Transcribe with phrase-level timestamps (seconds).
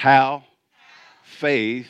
[0.00, 0.42] how
[1.22, 1.86] faith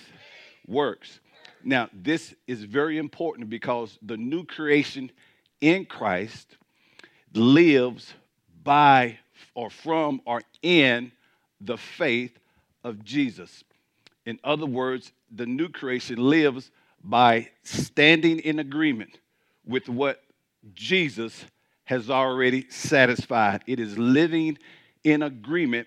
[0.66, 1.20] works.
[1.62, 5.12] Now, this is very important because the new creation
[5.60, 6.56] in Christ
[7.32, 8.12] lives
[8.64, 9.20] by
[9.54, 11.12] or from or in
[11.60, 12.36] the faith
[12.82, 13.62] of Jesus.
[14.26, 16.72] In other words, the new creation lives
[17.04, 19.20] by standing in agreement
[19.64, 20.20] with what
[20.74, 21.44] Jesus
[21.84, 23.62] has already satisfied.
[23.68, 24.58] It is living
[25.04, 25.86] in agreement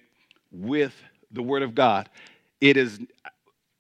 [0.54, 0.94] with
[1.34, 2.10] the Word of God.
[2.62, 3.00] It is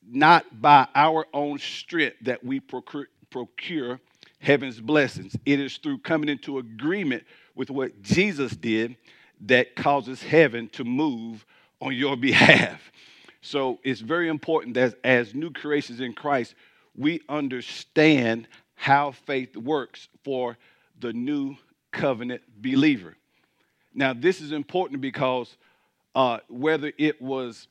[0.05, 4.00] not by our own strength that we procure, procure
[4.39, 5.36] heaven's blessings.
[5.45, 7.23] It is through coming into agreement
[7.55, 8.97] with what Jesus did
[9.42, 11.45] that causes heaven to move
[11.79, 12.92] on your behalf.
[13.42, 16.56] So it's very important that as new creations in Christ,
[16.95, 20.57] we understand how faith works for
[21.00, 21.56] the new
[21.92, 23.15] covenant believer.
[23.93, 25.57] Now, this is important because
[26.15, 27.67] uh, whether it was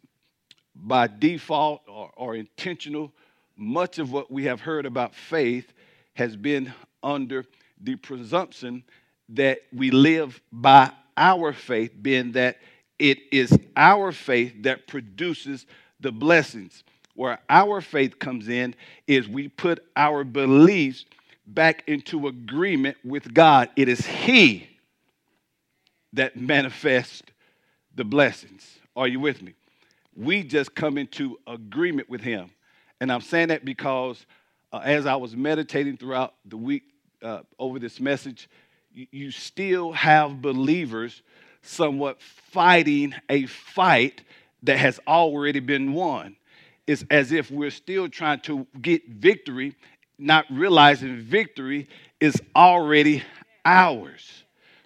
[0.75, 3.13] by default or, or intentional,
[3.57, 5.73] much of what we have heard about faith
[6.15, 7.45] has been under
[7.81, 8.83] the presumption
[9.29, 12.59] that we live by our faith, being that
[12.99, 15.67] it is our faith that produces
[16.01, 16.85] the blessings.
[17.15, 18.75] Where our faith comes in
[19.07, 21.05] is we put our beliefs
[21.47, 23.69] back into agreement with God.
[23.77, 24.69] It is He
[26.15, 27.23] that manifests
[27.95, 28.79] the blessings.
[28.97, 29.55] Are you with me?
[30.17, 32.51] We just come into agreement with Him.
[33.01, 34.27] And I'm saying that because
[34.73, 36.85] uh, as I was meditating throughout the week
[37.23, 38.49] uh, over this message,
[38.93, 41.23] you, you still have believers
[41.63, 44.23] somewhat fighting a fight
[44.63, 46.37] that has already been won.
[46.87, 49.77] It's as if we're still trying to get victory,
[50.19, 51.89] not realizing victory
[52.21, 53.23] is already
[53.65, 54.42] ours.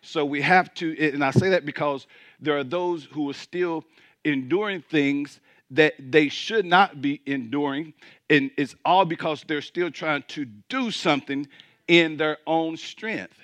[0.07, 2.07] So we have to, and I say that because
[2.41, 3.85] there are those who are still
[4.25, 5.41] enduring things
[5.71, 7.93] that they should not be enduring.
[8.31, 11.49] And it's all because they're still trying to do something
[11.89, 13.35] in their own strength.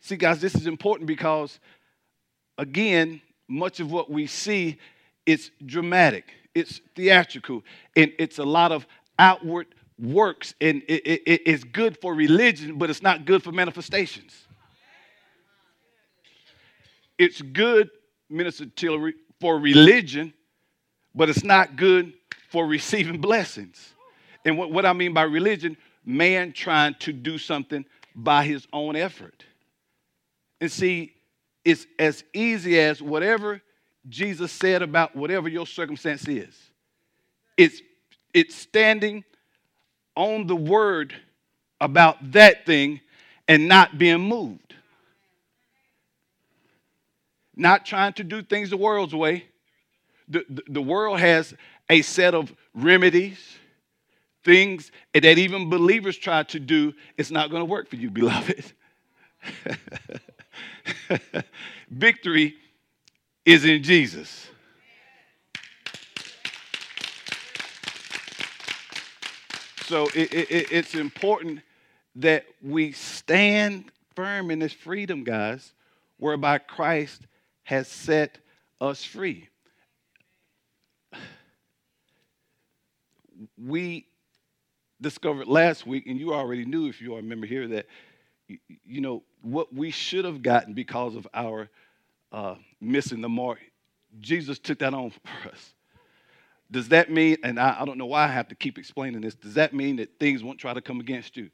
[0.00, 1.60] See, guys, this is important because,
[2.56, 4.78] again, much of what we see
[5.26, 7.62] is dramatic, it's theatrical,
[7.94, 8.86] and it's a lot of
[9.18, 9.66] outward
[9.98, 10.54] works.
[10.58, 14.47] And it, it, it's good for religion, but it's not good for manifestations.
[17.18, 17.90] It's good,
[18.30, 20.32] Minister Tillery, for religion,
[21.14, 22.12] but it's not good
[22.50, 23.94] for receiving blessings.
[24.44, 27.84] And what, what I mean by religion, man trying to do something
[28.14, 29.44] by his own effort.
[30.60, 31.12] And see,
[31.64, 33.60] it's as easy as whatever
[34.08, 36.54] Jesus said about whatever your circumstance is.
[37.56, 37.82] It's,
[38.32, 39.24] it's standing
[40.16, 41.14] on the word
[41.80, 43.00] about that thing
[43.46, 44.74] and not being moved.
[47.58, 49.44] Not trying to do things the world's way,
[50.28, 51.54] the, the, the world has
[51.90, 53.58] a set of remedies,
[54.44, 56.94] things that even believers try to do.
[57.16, 58.72] It's not going to work for you, beloved.
[61.90, 62.54] Victory
[63.44, 64.46] is in Jesus.
[69.86, 71.60] So it, it, it's important
[72.14, 75.72] that we stand firm in this freedom, guys,
[76.18, 77.22] whereby Christ
[77.68, 78.38] has set
[78.80, 79.46] us free.
[83.58, 84.06] we
[85.02, 87.84] discovered last week, and you already knew if you remember here, that
[88.86, 91.68] you know what we should have gotten because of our
[92.32, 93.58] uh, missing the mark.
[94.18, 95.10] Jesus took that on
[95.42, 95.74] for us.
[96.70, 99.34] Does that mean, and I, I don't know why I have to keep explaining this,
[99.34, 101.50] does that mean that things won't try to come against you?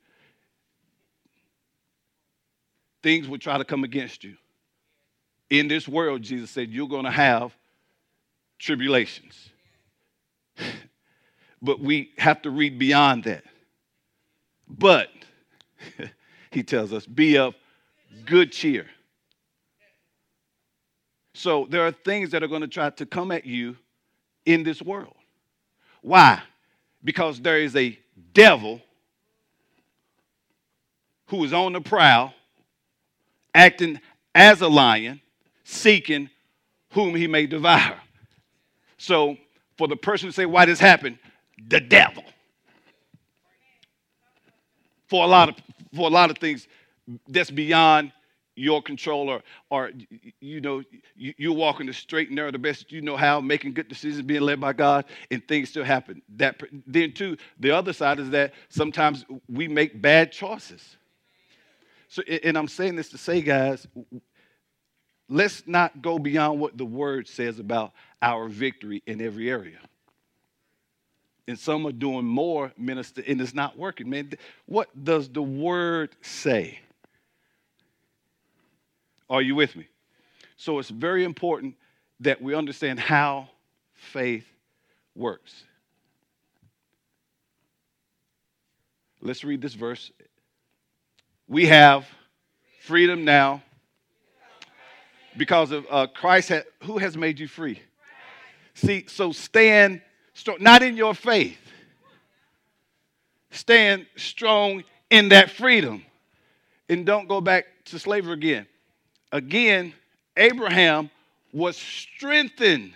[3.03, 4.37] Things will try to come against you.
[5.51, 7.55] In this world, Jesus said, you're going to have
[8.59, 9.51] tribulations.
[11.63, 13.45] but we have to read beyond that.
[14.67, 15.09] But
[16.51, 17.55] he tells us, be of
[18.25, 18.87] good cheer.
[21.35, 23.77] So there are things that are going to try to come at you
[24.47, 25.15] in this world.
[26.01, 26.41] Why?
[27.03, 27.99] Because there is a
[28.33, 28.81] devil
[31.27, 32.33] who is on the prowl,
[33.55, 34.01] acting
[34.35, 35.21] as a lion,
[35.65, 36.31] seeking
[36.93, 37.97] whom he may devour.
[38.99, 39.37] So,
[39.77, 41.19] for the person to say, Why this happened?
[41.69, 42.25] the devil.
[45.07, 45.57] For a lot of
[45.95, 46.67] for a lot of things
[47.29, 48.13] that's beyond
[48.57, 49.91] your control or, or
[50.41, 50.83] you know
[51.17, 54.23] you, you're walking the straight and narrow the best you know how making good decisions
[54.23, 58.31] being led by god and things still happen that then too the other side is
[58.31, 60.97] that sometimes we make bad choices
[62.09, 63.89] so and i'm saying this to say guys
[65.29, 69.79] let's not go beyond what the word says about our victory in every area.
[71.47, 74.09] And some are doing more, minister, and it's not working.
[74.09, 74.33] Man,
[74.67, 76.79] what does the word say?
[79.29, 79.87] Are you with me?
[80.57, 81.75] So it's very important
[82.21, 83.49] that we understand how
[83.93, 84.47] faith
[85.15, 85.65] works.
[89.21, 90.11] Let's read this verse.
[91.49, 92.07] We have
[92.81, 93.63] freedom now
[95.37, 96.51] because of uh, Christ.
[96.51, 97.81] Ha- who has made you free?
[98.75, 100.03] See, so stand
[100.35, 101.59] strong, not in your faith.
[103.51, 106.05] Stand strong in that freedom
[106.89, 108.67] and don't go back to slavery again.
[109.31, 109.95] Again,
[110.37, 111.11] Abraham
[111.53, 112.95] was strengthened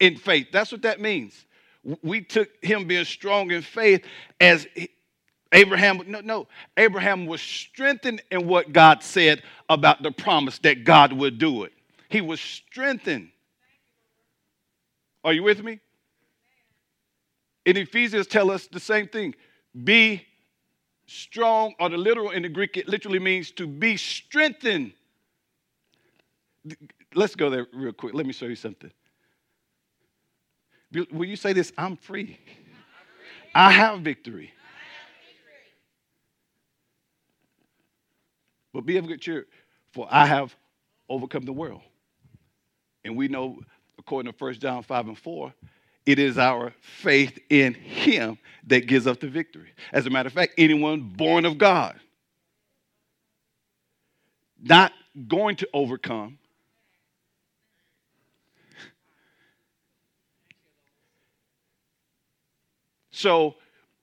[0.00, 0.48] in faith.
[0.52, 1.46] That's what that means.
[2.02, 4.04] We took him being strong in faith
[4.40, 4.66] as
[5.52, 6.46] Abraham, no, no.
[6.76, 11.72] Abraham was strengthened in what God said about the promise that God would do it.
[12.10, 13.30] He was strengthened.
[15.24, 15.80] Are you with me?
[17.64, 19.34] In Ephesians, tell us the same thing.
[19.84, 20.26] Be
[21.06, 24.92] strong, or the literal in the Greek, it literally means to be strengthened.
[27.14, 28.12] Let's go there real quick.
[28.12, 28.90] Let me show you something.
[31.10, 31.72] Will you say this?
[31.78, 32.38] I'm free.
[33.54, 34.52] I have victory.
[38.78, 39.44] But be of good cheer,
[39.92, 40.54] for I have
[41.08, 41.80] overcome the world.
[43.04, 43.58] And we know,
[43.98, 45.52] according to 1 John 5 and 4,
[46.06, 48.38] it is our faith in Him
[48.68, 49.72] that gives us the victory.
[49.92, 51.98] As a matter of fact, anyone born of God,
[54.62, 54.92] not
[55.26, 56.38] going to overcome,
[63.10, 63.56] So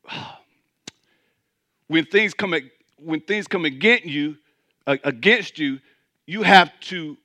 [1.87, 2.53] when things come
[2.97, 4.35] when things come against you,
[4.87, 5.79] against you,
[6.25, 7.17] you have to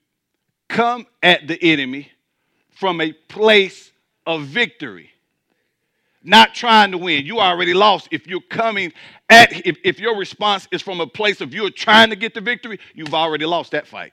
[0.68, 2.10] come at the enemy
[2.70, 3.92] from a place
[4.26, 5.10] of victory.
[6.22, 7.24] Not trying to win.
[7.24, 8.08] You already lost.
[8.10, 8.92] If you're coming
[9.28, 12.40] at, if, if your response is from a place of you're trying to get the
[12.40, 14.12] victory, you've already lost that fight.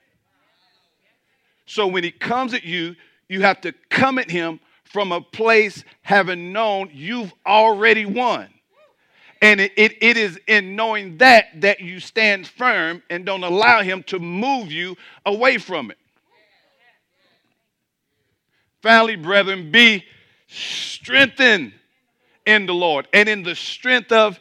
[1.65, 2.95] So when he comes at you,
[3.27, 8.47] you have to come at him from a place having known you've already won.
[9.41, 13.81] And it, it, it is in knowing that that you stand firm and don't allow
[13.81, 14.95] him to move you
[15.25, 15.97] away from it.
[18.81, 20.03] Finally, brethren, be
[20.47, 21.73] strengthened
[22.45, 24.39] in the Lord and in the strength of.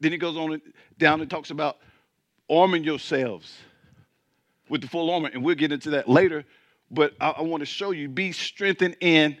[0.00, 0.60] Then he goes on
[0.98, 1.78] down and talks about
[2.50, 3.56] arming yourselves
[4.68, 6.44] with the full armor, and we'll get into that later.
[6.90, 9.38] But I, I want to show you be strengthened in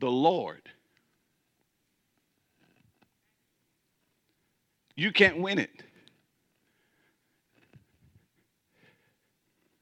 [0.00, 0.62] the Lord.
[4.96, 5.70] You can't win it.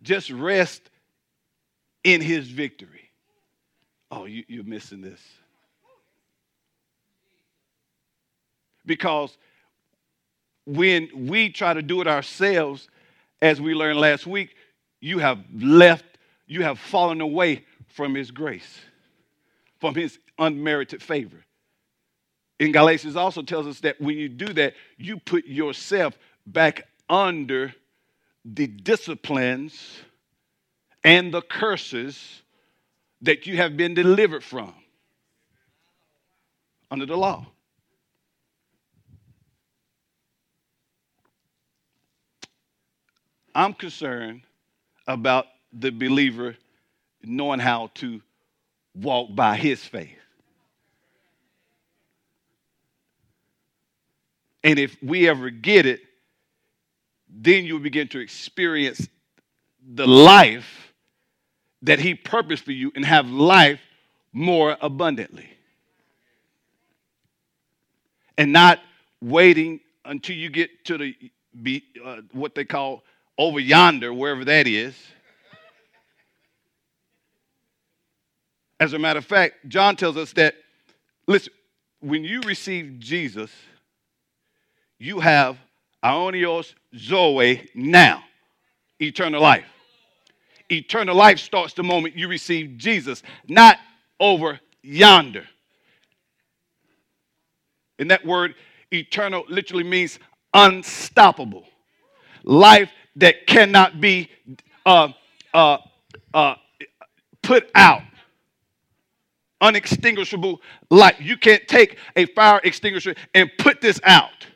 [0.02, 0.82] Just rest
[2.04, 3.10] in his victory.
[4.10, 5.20] Oh, you, you're missing this.
[8.84, 9.36] Because
[10.64, 12.88] when we try to do it ourselves,
[13.42, 14.54] as we learned last week,
[15.00, 16.04] you have left,
[16.46, 18.78] you have fallen away from his grace
[19.86, 21.44] from his unmerited favor.
[22.58, 27.72] In Galatians also tells us that when you do that, you put yourself back under
[28.44, 29.80] the disciplines
[31.04, 32.42] and the curses
[33.22, 34.75] that you have been delivered from
[36.90, 37.46] under the law.
[43.54, 44.42] I'm concerned
[45.06, 46.56] about the believer
[47.22, 48.20] knowing how to
[48.96, 50.10] walk by his faith.
[54.64, 56.00] And if we ever get it,
[57.28, 59.06] then you'll begin to experience
[59.94, 60.92] the life
[61.82, 63.80] that he purposed for you and have life
[64.32, 65.48] more abundantly.
[68.38, 68.80] And not
[69.22, 71.16] waiting until you get to the
[71.62, 73.02] be, uh, what they call
[73.38, 74.94] over yonder, wherever that is
[78.78, 80.54] As a matter of fact, John tells us that,
[81.26, 81.52] listen,
[82.00, 83.50] when you receive Jesus,
[84.99, 85.56] you have
[86.04, 88.23] aionios zoe now,
[89.00, 89.64] eternal life.
[90.71, 93.78] Eternal life starts the moment you receive Jesus, not
[94.21, 95.47] over yonder.
[97.99, 98.54] And that word
[98.92, 100.18] eternal literally means
[100.52, 101.64] unstoppable.
[102.45, 104.30] Life that cannot be
[104.85, 105.09] uh,
[105.54, 105.78] uh,
[106.35, 106.54] uh,
[107.42, 108.02] put out
[109.66, 111.20] unextinguishable light.
[111.20, 114.46] You can't take a fire extinguisher and put this out.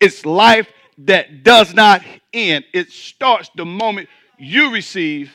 [0.00, 2.64] It's life that does not end.
[2.72, 4.08] It starts the moment
[4.38, 5.32] you receive.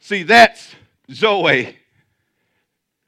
[0.00, 0.74] See, that's
[1.12, 1.76] Zoe.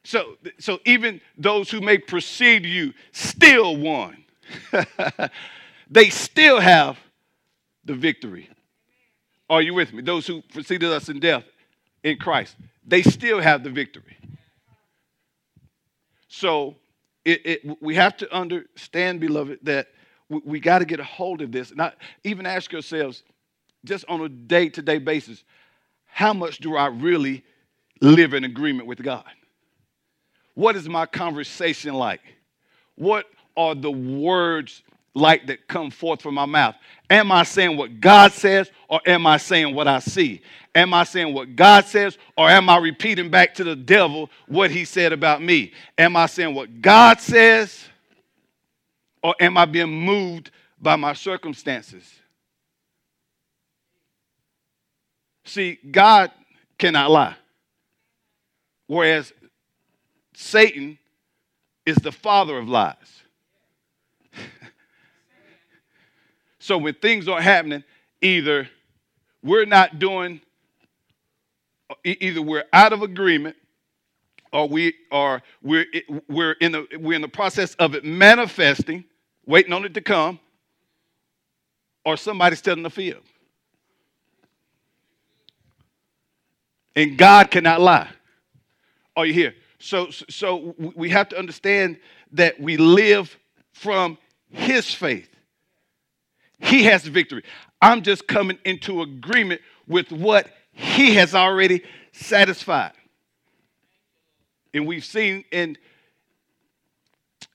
[0.04, 4.24] So, so even those who may precede you still won.
[5.90, 6.98] they still have
[7.84, 8.48] the victory.
[9.50, 10.02] Are you with me?
[10.02, 11.44] Those who preceded us in death
[12.02, 14.17] in Christ, they still have the victory.
[16.28, 16.76] So
[17.24, 19.88] it, it, we have to understand, beloved, that
[20.28, 21.74] we, we got to get a hold of this.
[21.74, 23.22] Not even ask yourselves,
[23.84, 25.42] just on a day to day basis,
[26.06, 27.44] how much do I really
[28.00, 29.24] live in agreement with God?
[30.54, 32.20] What is my conversation like?
[32.96, 34.82] What are the words
[35.18, 36.74] like that come forth from my mouth?
[37.10, 40.42] Am I saying what God says or am I saying what I see?
[40.74, 44.70] Am I saying what God says or am I repeating back to the devil what
[44.70, 45.72] he said about me?
[45.96, 47.84] Am I saying what God says
[49.22, 52.04] or am I being moved by my circumstances?
[55.44, 56.30] See, God
[56.78, 57.36] cannot lie.
[58.86, 59.32] Whereas
[60.34, 60.98] Satan
[61.84, 63.22] is the father of lies.
[66.68, 67.82] So when things aren't happening,
[68.20, 68.68] either
[69.42, 70.42] we're not doing,
[72.04, 73.56] either we're out of agreement,
[74.52, 75.86] or we are we're
[76.28, 79.04] we're in the we're in the process of it manifesting,
[79.46, 80.38] waiting on it to come,
[82.04, 83.22] or somebody's still in the field.
[86.94, 88.10] And God cannot lie.
[89.16, 89.54] Are you here?
[89.78, 91.98] So, so we have to understand
[92.32, 93.38] that we live
[93.72, 94.18] from
[94.50, 95.30] His faith.
[96.58, 97.44] He has the victory.
[97.80, 102.92] I'm just coming into agreement with what He has already satisfied.
[104.74, 105.76] And we've seen in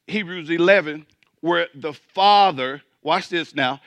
[0.08, 1.06] Hebrews 11
[1.42, 3.82] where the Father, watch this now,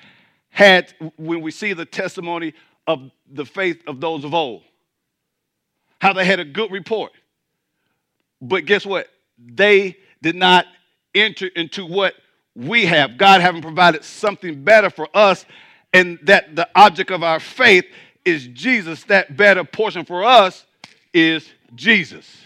[0.50, 2.54] had, when we see the testimony
[2.86, 4.62] of the faith of those of old,
[6.00, 7.12] how they had a good report.
[8.40, 9.08] But guess what?
[9.38, 10.66] They did not
[11.14, 12.14] enter into what
[12.56, 13.18] we have.
[13.18, 15.44] God having provided something better for us,
[15.92, 17.84] and that the object of our faith
[18.24, 19.04] is Jesus.
[19.04, 20.64] That better portion for us
[21.12, 22.42] is Jesus.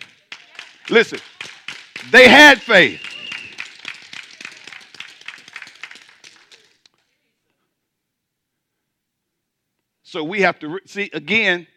[0.90, 1.21] Listen,
[2.11, 3.00] they had faith.
[10.02, 11.69] So we have to see again,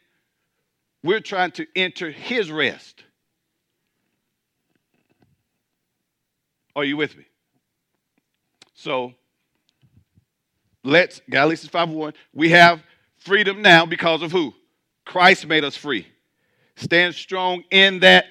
[1.04, 3.04] we're trying to enter his rest.
[6.76, 7.26] Are you with me?
[8.84, 9.14] So
[10.84, 12.84] let's, Galatians 5 1, we have
[13.16, 14.54] freedom now because of who?
[15.06, 16.06] Christ made us free.
[16.76, 18.26] Stand strong in that,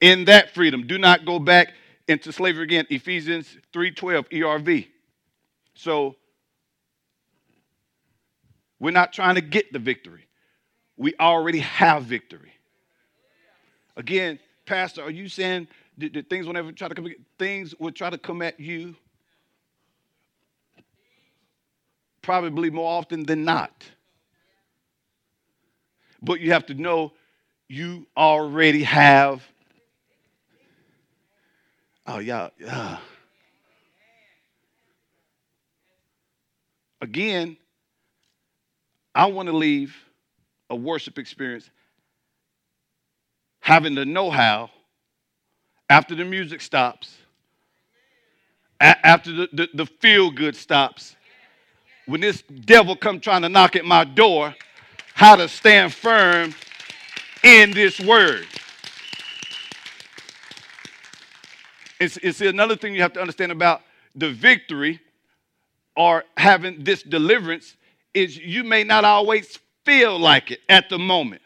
[0.00, 0.86] in that freedom.
[0.86, 1.72] Do not go back
[2.06, 2.86] into slavery again.
[2.88, 4.86] Ephesians 3:12 ERV.
[5.74, 6.14] So
[8.78, 10.24] we're not trying to get the victory.
[10.96, 12.52] We already have victory.
[13.96, 15.66] Again, Pastor, are you saying
[15.98, 17.08] that, did things whenever try to come
[17.40, 18.94] things will try to come at you
[22.26, 23.84] probably more often than not.
[26.22, 27.12] But you have to know
[27.68, 29.42] you already have.
[32.06, 32.98] Oh yeah yeah.
[37.00, 37.56] Again
[39.14, 39.96] i want to leave
[40.70, 41.70] a worship experience
[43.60, 44.70] having the know-how
[45.90, 47.16] after the music stops,
[48.80, 51.15] a- after the, the, the feel good stops,
[52.06, 54.54] when this devil come trying to knock at my door,
[55.14, 56.54] how to stand firm
[57.42, 58.46] in this word.
[61.98, 63.82] It's, it's another thing you have to understand about
[64.14, 65.00] the victory
[65.96, 67.74] or having this deliverance
[68.14, 71.42] is you may not always feel like it at the moment.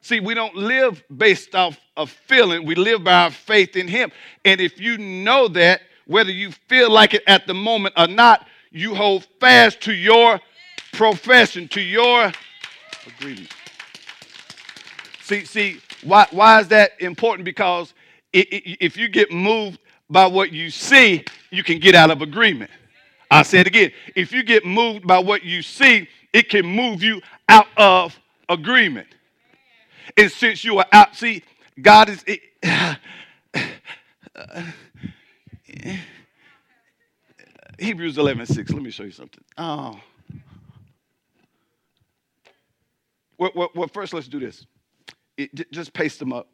[0.00, 4.12] See, we don't live based off of feeling, we live by our faith in Him.
[4.44, 8.46] And if you know that, whether you feel like it at the moment or not,
[8.70, 10.40] you hold fast to your
[10.92, 12.32] profession, to your
[13.06, 13.52] agreement.
[15.22, 17.44] See, see, why, why is that important?
[17.44, 17.92] Because
[18.32, 19.78] if you get moved
[20.10, 22.70] by what you see, you can get out of agreement.
[23.30, 23.92] I say it again.
[24.14, 29.08] If you get moved by what you see, it can move you out of agreement.
[30.16, 31.42] And since you are out, see,
[31.80, 32.24] God is.
[32.26, 32.40] It,
[34.34, 34.62] uh,
[37.78, 38.72] Hebrews 11 6.
[38.72, 39.44] Let me show you something.
[39.56, 40.00] Oh.
[43.38, 44.66] Well, well, well first, let's do this.
[45.36, 46.48] It, just paste them up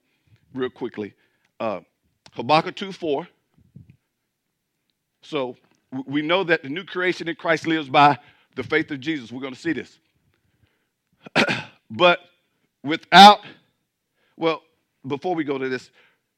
[0.52, 1.14] real quickly.
[1.58, 1.80] Uh,
[2.32, 3.26] Habakkuk 2 4.
[5.22, 5.56] So
[6.06, 8.18] we know that the new creation in Christ lives by
[8.56, 9.32] the faith of Jesus.
[9.32, 9.98] We're going to see this.
[11.90, 12.20] but
[12.82, 13.40] without,
[14.36, 14.62] well,
[15.06, 15.90] before we go to this,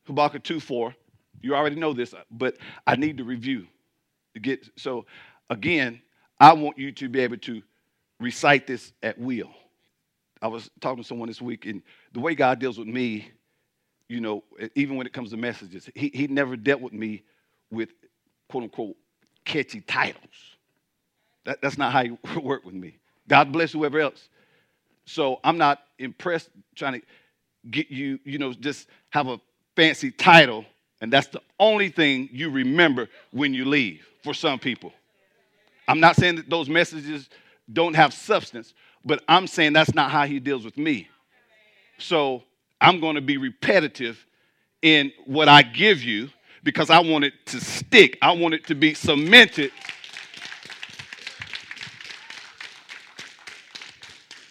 [0.05, 0.95] Habakkuk 2 4,
[1.43, 3.67] you already know this, but I need to review
[4.41, 4.69] get.
[4.77, 5.07] So,
[5.51, 6.01] again,
[6.39, 7.63] I want you to be able to
[8.21, 9.51] recite this at will.
[10.43, 13.31] I was talking to someone this week, and the way God deals with me,
[14.09, 17.23] you know, even when it comes to messages, he, he never dealt with me
[17.71, 17.91] with
[18.49, 18.97] quote unquote
[19.45, 20.25] catchy titles.
[21.45, 22.99] That, that's not how he worked with me.
[23.29, 24.29] God bless whoever else.
[25.07, 27.07] So I'm not impressed trying to
[27.71, 29.41] get you, you know, just have a
[29.75, 30.65] fancy title,
[31.01, 34.93] and that's the only thing you remember when you leave for some people.
[35.89, 37.29] I'm not saying that those messages
[37.73, 38.75] don't have substance,
[39.05, 41.09] but I'm saying that's not how he deals with me.
[41.99, 42.43] So
[42.81, 44.25] I'm going to be repetitive
[44.83, 46.31] in what I give you
[46.63, 48.19] because I want it to stick.
[48.21, 49.71] I want it to be cemented.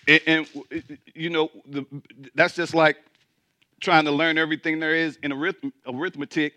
[0.07, 0.47] And, and
[1.13, 1.85] you know, the,
[2.33, 2.97] that's just like
[3.79, 6.53] trying to learn everything there is in arithmetic.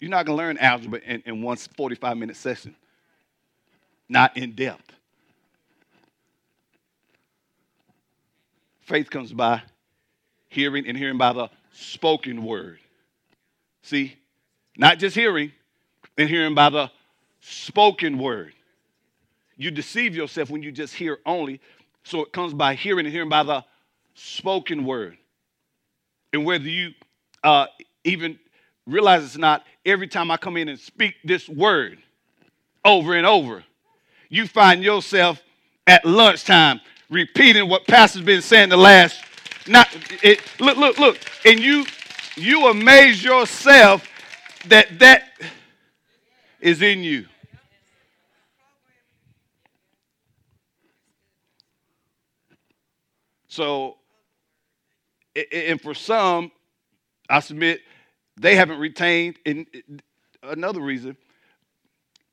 [0.00, 2.74] You're not going to learn algebra in, in one 45 minute session,
[4.08, 4.92] not in depth.
[8.80, 9.62] Faith comes by
[10.48, 12.78] hearing and hearing by the spoken word.
[13.82, 14.16] See,
[14.76, 15.52] not just hearing
[16.16, 16.90] and hearing by the
[17.40, 18.52] spoken word.
[19.56, 21.60] You deceive yourself when you just hear only.
[22.04, 23.64] So it comes by hearing and hearing by the
[24.14, 25.18] spoken word.
[26.36, 26.92] And whether you
[27.42, 27.64] uh,
[28.04, 28.38] even
[28.86, 31.96] realize it's not, every time I come in and speak this word
[32.84, 33.64] over and over,
[34.28, 35.42] you find yourself
[35.86, 39.18] at lunchtime repeating what pastor's been saying the last
[39.66, 39.88] not
[40.22, 41.86] it, look look look and you
[42.36, 44.06] you amaze yourself
[44.66, 45.30] that that
[46.60, 47.24] is in you.
[53.48, 53.96] So
[55.52, 56.50] and for some
[57.28, 57.80] i submit
[58.36, 59.66] they haven't retained and
[60.42, 61.16] uh, another reason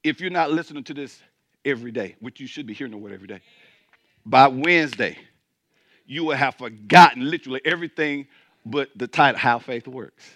[0.04, 1.22] if you're not listening to this
[1.66, 3.42] every day which you should be hearing the word every day
[4.26, 5.18] by Wednesday,
[6.06, 8.28] you will have forgotten literally everything
[8.66, 10.30] but the title, How Faith Works.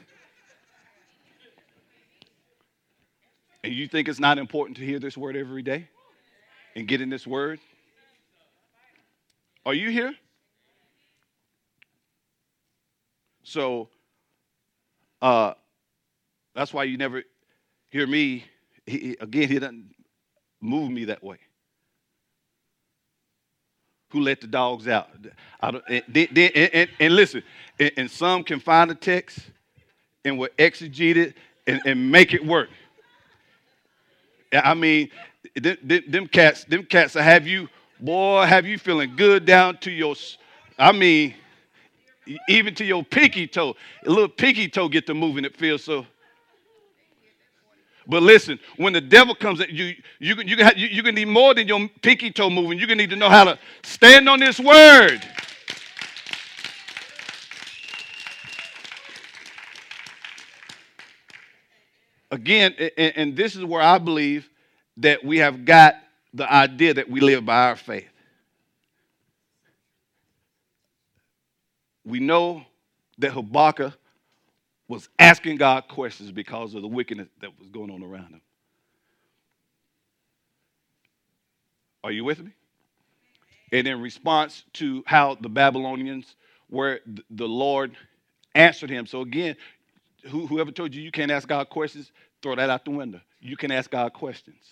[3.63, 5.87] And you think it's not important to hear this word every day
[6.75, 7.59] and get in this word?
[9.65, 10.13] Are you here?
[13.47, 13.87] So,
[15.21, 15.53] uh,
[16.53, 17.23] that's why you never
[17.87, 18.43] hear me.
[18.85, 19.95] He, again, he doesn't
[20.59, 21.37] move me that way
[24.09, 25.09] who let the dogs out.
[25.61, 27.41] and, and, and, listen,
[27.79, 29.39] and, and, some can find a text
[30.25, 32.69] and will exegete it and, and make it work.
[34.51, 35.09] I mean,
[35.55, 40.15] them, them, cats, them cats have you, boy, have you feeling good down to your,
[40.77, 41.33] I mean,
[42.49, 43.75] even to your pinky toe.
[44.05, 46.05] A little pinky toe get to moving, it feels so.
[48.09, 51.03] But listen, when the devil comes at you, you can, you can, have, you, you
[51.03, 52.79] can need more than your pinky toe moving.
[52.79, 55.27] You can need to know how to stand on this word.
[62.31, 64.49] Again, and, and this is where I believe
[64.97, 65.95] that we have got
[66.33, 68.07] the idea that we live by our faith.
[72.07, 72.63] We know
[73.17, 73.93] that Habakkuk
[74.87, 78.41] was asking God questions because of the wickedness that was going on around him.
[82.05, 82.51] Are you with me?
[83.73, 86.37] And in response to how the Babylonians
[86.69, 87.97] were, the Lord
[88.55, 89.05] answered him.
[89.05, 89.57] So again,
[90.29, 93.19] whoever told you you can't ask God questions, throw that out the window.
[93.41, 94.63] You can ask God questions.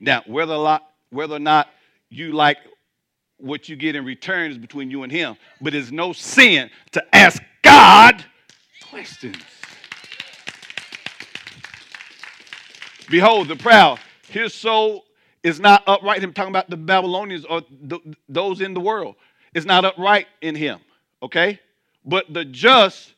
[0.00, 1.68] Now, whether or not, whether or not
[2.08, 2.56] you like
[3.42, 7.04] what you get in return is between you and him, but it's no sin to
[7.14, 8.24] ask God
[8.88, 9.36] questions.
[13.10, 15.04] Behold, the proud, his soul
[15.42, 16.22] is not upright.
[16.22, 19.16] Him talking about the Babylonians or the, those in the world.
[19.54, 20.80] It's not upright in him,
[21.22, 21.58] okay?
[22.04, 23.12] But the just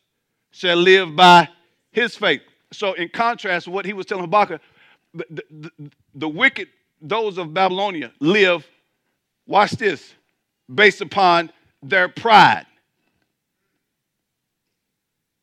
[0.50, 1.48] shall live by
[1.92, 2.42] his faith.
[2.72, 4.60] So, in contrast, to what he was telling Habakkuk,
[5.12, 6.68] the, the, the wicked,
[7.00, 8.66] those of Babylonia, live,
[9.46, 10.14] watch this,
[10.72, 11.50] based upon
[11.82, 12.66] their pride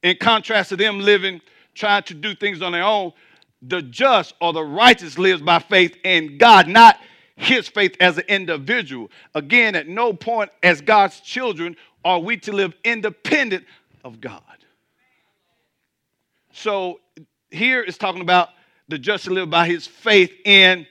[0.03, 1.41] in contrast to them living,
[1.75, 3.13] trying to do things on their own,
[3.61, 6.97] the just or the righteous lives by faith in God, not
[7.35, 9.09] his faith as an individual.
[9.35, 13.65] Again, at no point as God's children are we to live independent
[14.03, 14.41] of God.
[16.53, 16.99] So
[17.49, 18.49] here is talking about
[18.87, 20.85] the just shall live by his faith in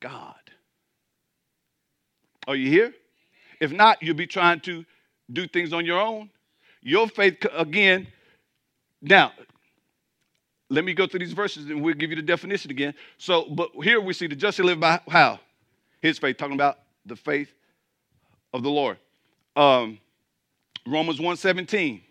[0.00, 0.33] God.
[2.46, 2.94] Are you here?
[3.60, 4.84] If not, you'll be trying to
[5.32, 6.30] do things on your own.
[6.82, 8.06] Your faith, again,
[9.00, 9.32] now,
[10.68, 12.94] let me go through these verses and we'll give you the definition again.
[13.18, 15.40] So, but here we see the just live by how?
[16.00, 17.52] His faith, talking about the faith
[18.52, 18.98] of the Lord.
[19.56, 19.98] Um,
[20.86, 22.02] Romans 1:17.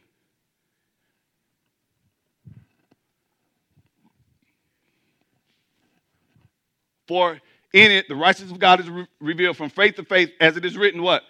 [7.08, 7.42] For
[7.74, 10.64] in it the righteousness of God is re- revealed from faith to faith, as it
[10.64, 11.24] is written, what?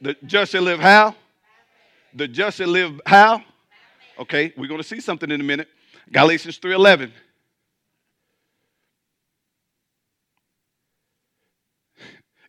[0.00, 1.14] The just shall live how?
[2.14, 3.42] The just shall live how?
[4.18, 5.68] Okay, we're going to see something in a minute.
[6.10, 7.12] Galatians 3:11.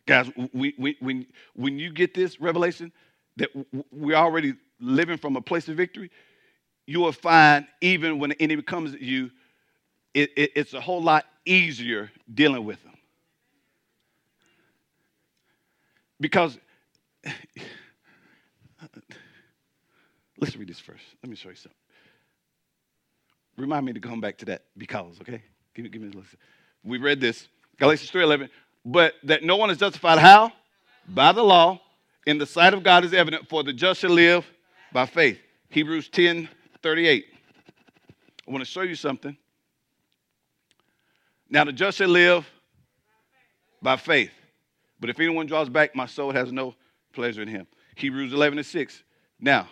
[0.06, 2.90] Guys, we, we, when, when you get this revelation
[3.36, 3.48] that
[3.92, 6.10] we're already living from a place of victory,
[6.86, 9.30] you will find even when the enemy comes at you,
[10.14, 12.94] it, it, it's a whole lot easier dealing with them.
[16.20, 16.58] Because,
[20.38, 21.04] let's read this first.
[21.22, 21.76] Let me show you something.
[23.56, 25.42] Remind me to come back to that because, okay?
[25.74, 26.38] Give me, give me a listen.
[26.84, 28.48] We read this, Galatians 3.11.
[28.84, 30.52] But that no one is justified how?
[31.06, 31.80] By the law.
[32.26, 34.46] In the sight of God is evident, for the just shall live
[34.92, 35.38] by faith.
[35.70, 36.48] Hebrews 10
[36.82, 37.26] 38.
[38.46, 39.36] I want to show you something.
[41.50, 42.48] Now the just shall live
[43.82, 44.30] by faith.
[45.00, 46.76] But if anyone draws back, my soul has no
[47.12, 47.66] pleasure in him.
[47.96, 49.02] Hebrews 11 and 6.
[49.40, 49.68] Now,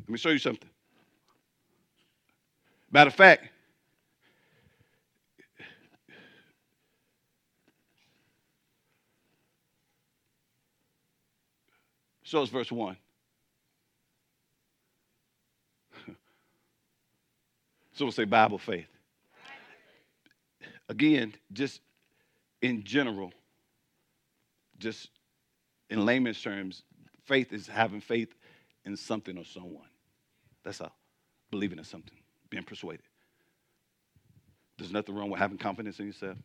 [0.00, 0.68] let me show you something.
[2.90, 3.48] Matter of fact,
[12.24, 12.96] show us verse 1.
[17.92, 18.91] so we'll say Bible faith
[20.88, 21.80] again, just
[22.60, 23.32] in general,
[24.78, 25.10] just
[25.90, 26.82] in layman's terms,
[27.24, 28.34] faith is having faith
[28.84, 29.88] in something or someone.
[30.64, 30.96] That's all.
[31.50, 32.16] Believing in something,
[32.50, 33.02] being persuaded.
[34.78, 36.38] There's nothing wrong with having confidence in yourself,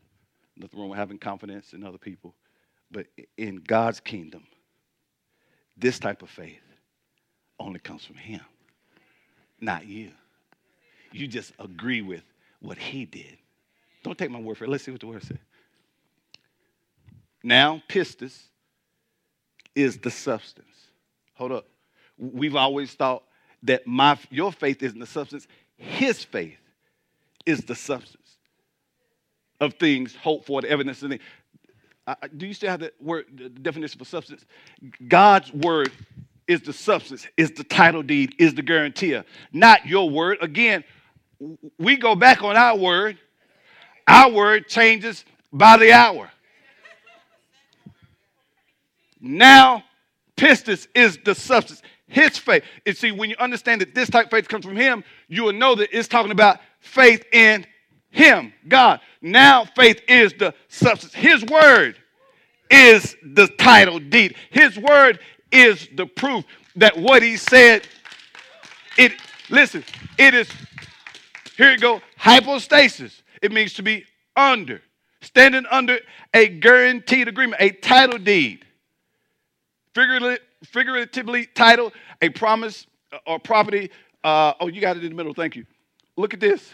[0.55, 2.35] nothing wrong with having confidence in other people.
[2.91, 4.45] But in God's kingdom,
[5.75, 6.61] this type of faith
[7.59, 8.41] only comes from Him,
[9.59, 10.11] not you.
[11.11, 12.23] You just agree with
[12.59, 13.37] what He did.
[14.03, 14.69] Don't take my word for it.
[14.69, 15.37] Let's see what the word says.
[17.43, 18.43] Now, pistis
[19.75, 20.67] is the substance.
[21.35, 21.67] Hold up.
[22.17, 23.23] We've always thought
[23.63, 25.47] that my your faith isn't the substance.
[25.75, 26.57] His faith
[27.45, 28.37] is the substance
[29.59, 31.21] of things hoped for, the evidence of things.
[32.05, 34.45] Uh, do you still have the word the definition for substance?
[35.07, 35.91] God's word
[36.47, 39.19] is the substance, is the title deed, is the guarantee,
[39.51, 40.37] not your word.
[40.41, 40.83] Again,
[41.77, 43.17] we go back on our word
[44.07, 46.31] our word changes by the hour.
[49.19, 49.83] Now,
[50.35, 51.81] pistis is the substance.
[52.07, 52.63] His faith.
[52.85, 55.53] And see, when you understand that this type of faith comes from him, you will
[55.53, 57.65] know that it's talking about faith in
[58.09, 59.01] him, God.
[59.21, 61.13] Now, faith is the substance.
[61.13, 61.97] His word
[62.71, 64.35] is the title deed.
[64.51, 65.19] His word
[65.51, 66.45] is the proof
[66.77, 67.87] that what he said,
[68.97, 69.13] it,
[69.49, 69.83] listen,
[70.17, 70.49] it is,
[71.57, 73.21] here you go, hypostasis.
[73.41, 74.81] It means to be under,
[75.21, 75.99] standing under
[76.33, 78.65] a guaranteed agreement, a title deed.
[79.93, 83.89] Figuratively, figuratively title, a promise uh, or property.
[84.23, 85.33] Uh, oh, you got it in the middle.
[85.33, 85.65] Thank you.
[86.15, 86.71] Look at this.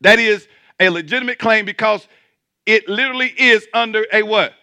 [0.00, 0.48] That is
[0.80, 2.06] a legitimate claim because
[2.66, 4.54] it literally is under a what?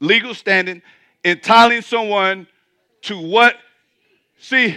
[0.00, 0.82] Legal standing,
[1.24, 2.46] entitling someone
[3.02, 3.56] to what?
[4.38, 4.76] See,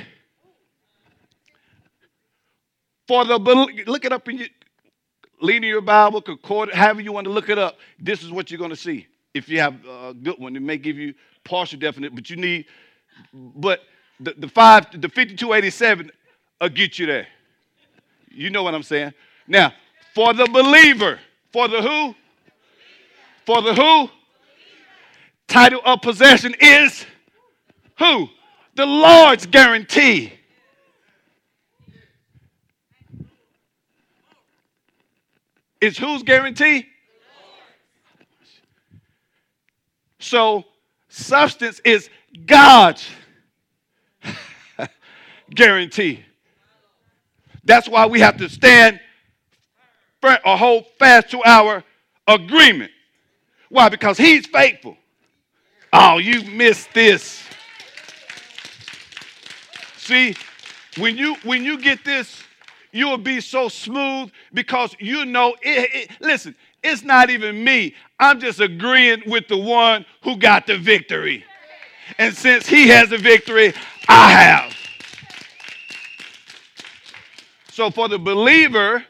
[3.08, 4.48] for the look it up in your
[5.42, 8.58] lean your Bible, concord, however you want to look it up, this is what you're
[8.58, 9.08] going to see.
[9.34, 12.66] If you have a good one, it may give you partial definite, but you need,
[13.34, 13.82] but
[14.20, 16.12] the, the five, the 5287
[16.62, 17.28] will get you there.
[18.30, 19.14] You know what I'm saying?
[19.48, 19.74] Now,
[20.14, 21.20] for the believer,
[21.52, 22.16] for the who?
[23.46, 24.10] For the who?
[25.48, 27.06] Title of possession is
[28.00, 28.28] who?
[28.76, 30.34] The Lord's guarantee.
[35.84, 36.88] Is whose guarantee?
[40.20, 40.64] So,
[41.10, 42.10] substance is
[42.46, 43.06] God's
[45.54, 46.24] guarantee.
[47.66, 49.02] That's why we have to stand
[50.24, 51.84] or hold fast to our
[52.30, 52.92] agreement.
[53.68, 53.90] Why?
[53.90, 54.96] Because He's faithful.
[55.92, 57.44] Oh, you missed this.
[59.98, 60.34] See,
[60.98, 62.42] when you when you get this,
[62.94, 67.96] you will be so smooth because you know it, it, listen it's not even me.
[68.20, 71.46] I'm just agreeing with the one who got the victory.
[72.18, 73.74] And since he has the victory
[74.08, 74.76] i have.
[77.70, 79.04] So for the believer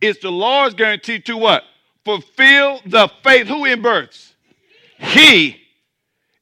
[0.00, 1.64] it's the lord's guarantee to what?
[2.04, 3.46] Fulfill the faith.
[3.48, 4.34] Who in births?
[4.98, 5.56] He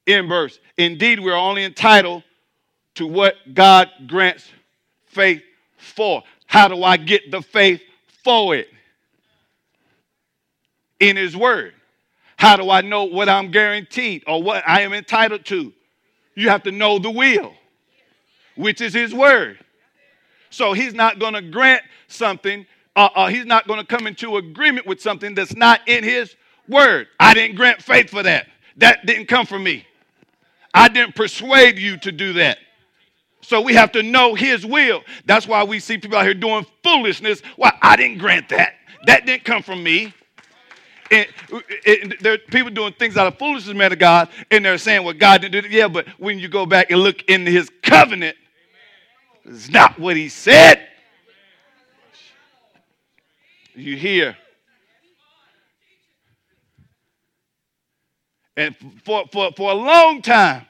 [0.06, 0.58] in births.
[0.76, 2.24] Indeed we're only entitled
[2.96, 4.50] to what god grants
[5.06, 5.42] faith
[5.82, 6.22] for.
[6.46, 7.82] How do I get the faith
[8.24, 8.68] for it?
[11.00, 11.74] In His Word.
[12.36, 15.72] How do I know what I'm guaranteed or what I am entitled to?
[16.34, 17.52] You have to know the will,
[18.56, 19.58] which is His Word.
[20.50, 22.66] So He's not going to grant something,
[22.96, 26.34] uh, uh, He's not going to come into agreement with something that's not in His
[26.68, 27.08] Word.
[27.18, 28.46] I didn't grant faith for that.
[28.78, 29.86] That didn't come from me.
[30.74, 32.58] I didn't persuade you to do that.
[33.42, 35.02] So we have to know his will.
[35.26, 37.42] That's why we see people out here doing foolishness.
[37.56, 38.74] Why I didn't grant that.
[39.06, 40.14] That didn't come from me.
[41.10, 41.26] And,
[41.84, 45.04] and there are people doing things out of foolishness, man of God, and they're saying,
[45.04, 45.68] well, God didn't do.
[45.68, 48.36] Yeah, but when you go back and look in his covenant,
[49.44, 50.88] it's not what he said.
[53.74, 54.36] You hear?
[58.56, 60.66] And for, for, for a long time,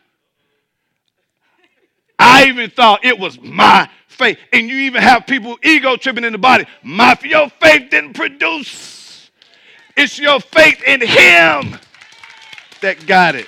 [2.43, 4.37] I even thought it was my faith.
[4.53, 6.67] And you even have people ego tripping in the body.
[6.83, 9.31] My your faith didn't produce.
[9.97, 11.79] It's your faith in him
[12.81, 13.47] that got it.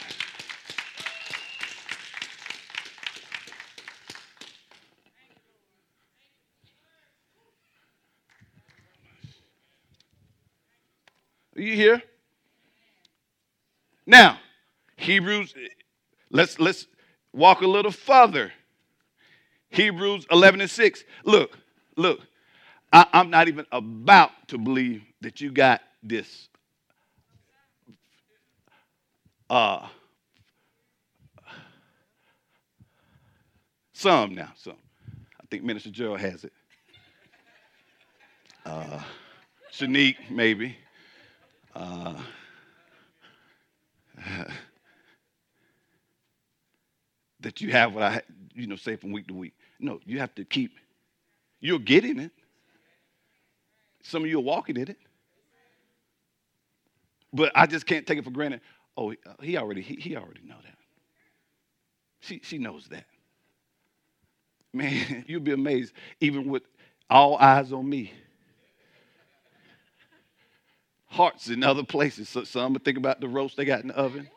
[11.57, 12.01] Are you here?
[14.07, 14.39] Now,
[14.97, 15.53] Hebrews,
[16.31, 16.87] let's let's
[17.33, 18.53] walk a little further.
[19.75, 21.05] Hebrews 11 and 6.
[21.25, 21.59] Look,
[21.97, 22.21] look,
[22.93, 26.49] I, I'm not even about to believe that you got this.
[29.51, 29.87] Uh,
[33.93, 34.77] some now, some.
[35.41, 36.53] I think Minister Gerald has it.
[38.65, 39.01] Uh,
[39.73, 40.77] Shanique, maybe.
[41.75, 42.15] Uh,
[47.41, 48.23] that you have what I,
[48.55, 49.55] you know, say from week to week.
[49.85, 50.73] No, you have to keep,
[51.61, 52.33] you're getting it.
[54.03, 54.99] Some of you are walking in it.
[57.35, 58.63] But I just can't take it for granted.
[58.97, 60.79] Oh, he uh, already, he, he already know that.
[62.21, 63.05] She, she knows that.
[64.73, 66.63] Man, you'll be amazed, even with
[67.11, 68.13] all eyes on me.
[71.07, 72.29] Hearts in other places.
[72.31, 74.29] So some are thinking about the roast they got in the oven.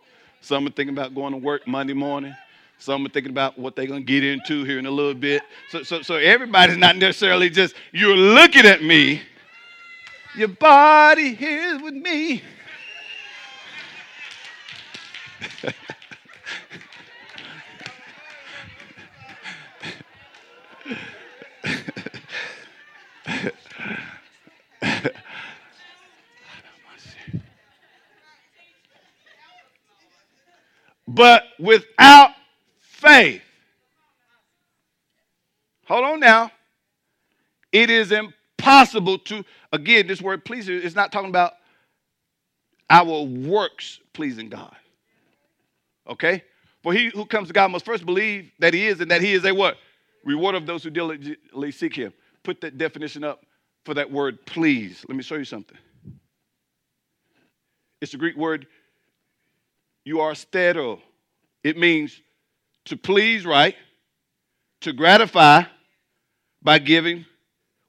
[0.42, 2.36] Some are thinking about going to work Monday morning.
[2.80, 5.42] Some are thinking about what they're going to get into here in a little bit.
[5.70, 9.22] So, so, so everybody's not necessarily just, you're looking at me.
[10.36, 12.44] Your body here with me.
[31.08, 32.37] but without
[33.08, 33.42] faith.
[35.88, 36.52] Hold on now.
[37.72, 41.54] It is impossible to, again, this word please is not talking about
[42.90, 44.76] our works pleasing God.
[46.08, 46.44] Okay?
[46.84, 49.34] For he who comes to God must first believe that he is and that he
[49.34, 49.78] is a what?
[50.24, 52.14] Reward of those who diligently seek him.
[52.44, 53.46] Put that definition up
[53.86, 55.06] for that word please.
[55.08, 55.78] Let me show you something.
[58.02, 58.68] It's the Greek word
[60.04, 61.02] you are euaresteo.
[61.64, 62.22] It means
[62.88, 63.76] to please, right?
[64.82, 65.64] To gratify
[66.62, 67.26] by giving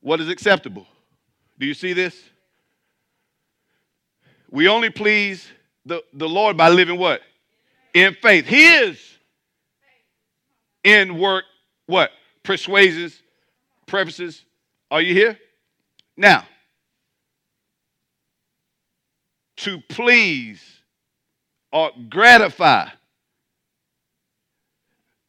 [0.00, 0.86] what is acceptable.
[1.58, 2.16] Do you see this?
[4.50, 5.46] We only please
[5.84, 7.20] the, the Lord by living what?
[7.94, 8.46] In faith.
[8.46, 9.00] His
[10.84, 11.44] in work,
[11.86, 12.10] what?
[12.42, 13.20] Persuasions,
[13.86, 14.44] prefaces.
[14.90, 15.38] Are you here?
[16.16, 16.46] Now,
[19.58, 20.62] to please
[21.72, 22.88] or gratify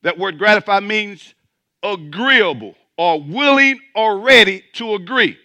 [0.01, 1.33] that word gratify means
[1.83, 5.37] agreeable or willing or ready to agree.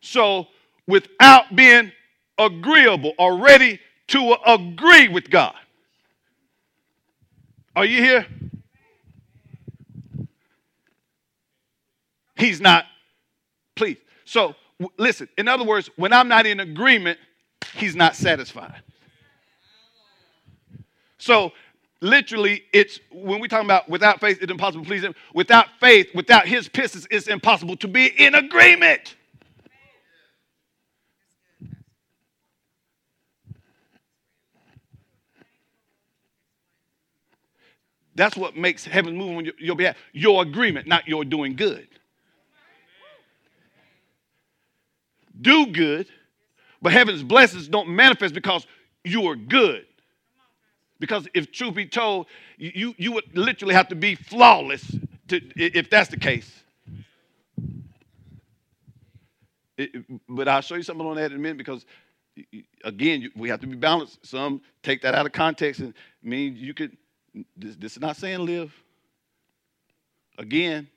[0.00, 0.46] So,
[0.86, 1.92] without being
[2.38, 5.54] agreeable or ready to agree with God.
[7.76, 8.26] Are you here?
[12.36, 12.86] He's not
[13.74, 13.98] pleased.
[14.24, 17.18] So, w- listen, in other words, when I'm not in agreement,
[17.74, 18.82] he's not satisfied.
[21.18, 21.52] So
[22.00, 25.14] literally, it's when we talk about without faith, it's impossible to please him.
[25.34, 29.16] Without faith, without his pistis, it's impossible to be in agreement.
[38.14, 39.96] That's what makes heaven move on your, your behalf.
[40.12, 41.86] Your agreement, not your doing good.
[45.40, 46.08] Do good,
[46.82, 48.66] but heaven's blessings don't manifest because
[49.04, 49.86] you are good.
[51.00, 54.84] Because if truth be told, you, you would literally have to be flawless
[55.28, 56.64] to, if that's the case.
[59.76, 61.86] It, but I'll show you something on that in a minute because,
[62.82, 64.26] again, we have to be balanced.
[64.26, 66.96] Some take that out of context and mean you could,
[67.56, 68.74] this, this is not saying live.
[70.36, 70.88] Again,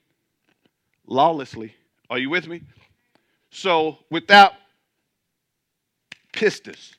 [1.06, 1.74] lawlessly.
[2.10, 2.62] Are you with me?
[3.50, 4.52] So without
[6.32, 6.94] pistis,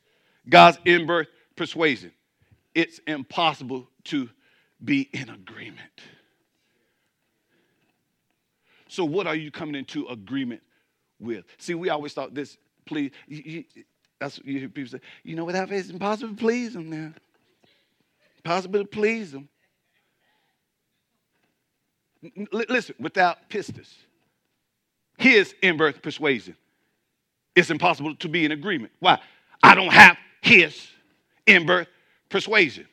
[0.47, 2.11] God's in birth persuasion,
[2.75, 4.29] it's impossible to
[4.83, 6.01] be in agreement.
[8.87, 10.61] So, what are you coming into agreement
[11.19, 11.45] with?
[11.57, 13.83] See, we always thought this, please, you, you,
[14.19, 16.89] that's what you hear people say, you know, without faith, it's impossible to please them
[16.89, 17.13] now.
[18.37, 19.49] Impossible to please them.
[22.51, 23.89] listen, without pistis,
[25.17, 26.55] his in birth persuasion,
[27.55, 28.91] it's impossible to be in agreement.
[28.99, 29.19] Why?
[29.61, 30.87] I don't have his
[31.45, 31.87] in birth
[32.33, 32.87] persuasion.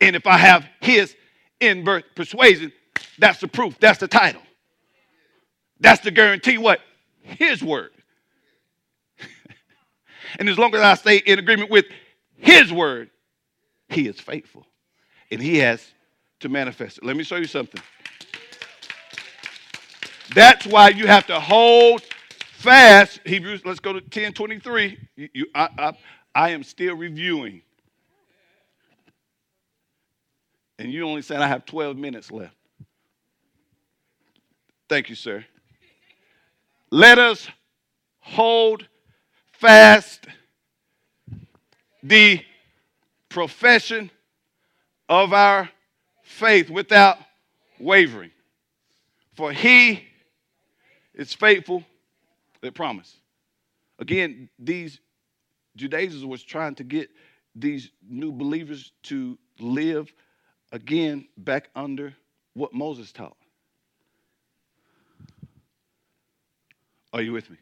[0.00, 1.14] And if I have his
[1.60, 2.72] in birth persuasion,
[3.18, 4.40] that's the proof, that's the title.
[5.80, 6.80] That's the guarantee what?
[7.20, 7.90] His word.
[10.38, 11.84] and as long as I stay in agreement with
[12.36, 13.10] his word,
[13.90, 14.66] he is faithful.
[15.30, 15.86] And he has
[16.40, 17.04] to manifest it.
[17.04, 17.82] Let me show you something.
[20.34, 22.02] That's why you have to hold
[22.52, 23.20] fast.
[23.26, 24.98] Hebrews, let's go to 1023.
[25.16, 25.92] You, you, I, I,
[26.34, 27.60] I am still reviewing
[30.78, 32.54] And you only said I have 12 minutes left.
[34.88, 35.44] Thank you, sir.
[36.90, 37.48] Let us
[38.20, 38.86] hold
[39.52, 40.26] fast
[42.02, 42.40] the
[43.28, 44.10] profession
[45.08, 45.68] of our
[46.22, 47.18] faith without
[47.78, 48.30] wavering.
[49.34, 50.04] For he
[51.14, 51.84] is faithful
[52.60, 53.16] that promise.
[53.98, 55.00] Again, these
[55.76, 57.10] Judaizers was trying to get
[57.54, 60.12] these new believers to live
[60.72, 62.14] again back under
[62.54, 63.36] what Moses taught.
[67.12, 67.56] Are you with me?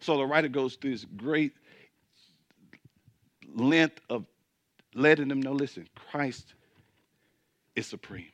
[0.00, 1.52] So the writer goes through this great
[3.54, 4.24] length of
[4.94, 6.54] letting them know listen, Christ
[7.74, 8.30] is supreme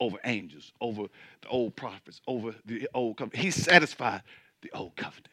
[0.00, 1.02] over angels, over
[1.42, 3.40] the old prophets, over the old covenant.
[3.42, 4.22] He's satisfied
[4.60, 5.28] the old covenant.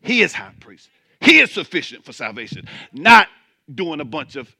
[0.00, 0.88] He is high priest.
[1.20, 3.28] He is sufficient for salvation, not
[3.72, 4.54] doing a bunch of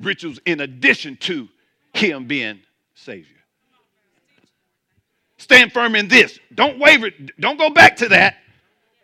[0.00, 1.48] rituals in addition to
[1.96, 2.60] him being
[2.94, 3.36] Savior.
[5.38, 6.38] Stand firm in this.
[6.54, 7.10] Don't waver.
[7.38, 8.36] Don't go back to that.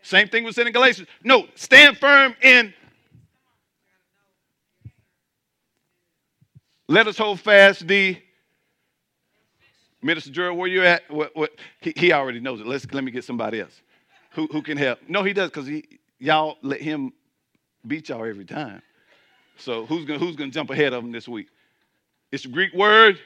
[0.03, 1.09] Same thing was said in Galatians.
[1.23, 2.75] No, stand firm in.
[6.89, 8.21] Let us hold fast the.
[10.05, 11.09] Minister Gerald, where you at?
[11.09, 12.67] What, what, he, he already knows it.
[12.67, 13.81] Let's, let me get somebody else
[14.33, 14.99] who, who can help.
[15.07, 15.85] No, he does because he,
[16.19, 17.13] y'all let him
[17.87, 18.83] beat y'all every time.
[19.59, 21.49] So who's gonna, who's gonna jump ahead of him this week?
[22.33, 23.21] It's a Greek word.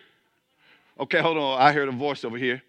[0.99, 1.61] Okay, hold on.
[1.61, 2.61] I heard a voice over here.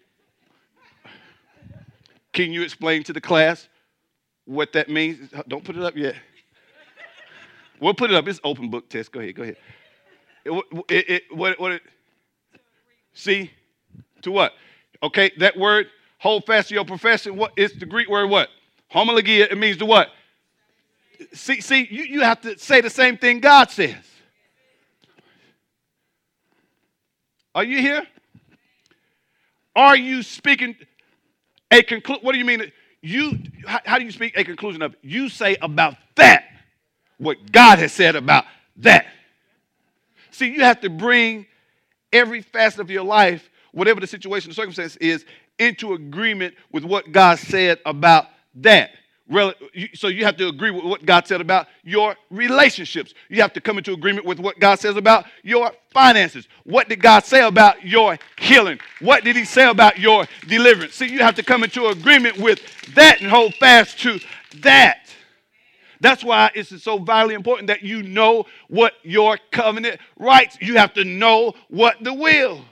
[2.32, 3.68] Can you explain to the class
[4.44, 5.30] what that means?
[5.48, 6.14] Don't put it up yet.
[7.80, 8.28] We'll put it up.
[8.28, 9.10] It's open book test.
[9.10, 9.34] Go ahead.
[9.34, 9.56] Go ahead.
[10.44, 11.82] It, it, it, what, what it,
[13.12, 13.50] see?
[14.22, 14.52] To what?
[15.02, 17.36] Okay, that word, hold fast to your profession.
[17.36, 18.48] What is the Greek word what?
[18.92, 20.08] Homologia, it means to what?
[21.32, 23.96] See, see, you, you have to say the same thing God says.
[27.58, 28.06] Are you here?
[29.74, 30.76] Are you speaking
[31.72, 32.24] a conclusion?
[32.24, 32.70] What do you mean?
[33.00, 34.94] You how, how do you speak a conclusion of?
[35.02, 36.44] You say about that
[37.16, 38.44] what God has said about
[38.76, 39.06] that.
[40.30, 41.46] See, you have to bring
[42.12, 45.24] every facet of your life, whatever the situation, the circumstance is,
[45.58, 48.90] into agreement with what God said about that
[49.94, 53.12] so you have to agree with what God said about your relationships.
[53.28, 56.48] You have to come into agreement with what God says about your finances.
[56.64, 58.78] What did God say about your healing?
[59.00, 60.94] What did He say about your deliverance?
[60.94, 62.60] See, you have to come into agreement with
[62.94, 64.18] that and hold fast to
[64.60, 65.08] that.
[66.00, 70.56] That's why it's so vitally important that you know what your covenant rights.
[70.60, 72.62] You have to know what the will.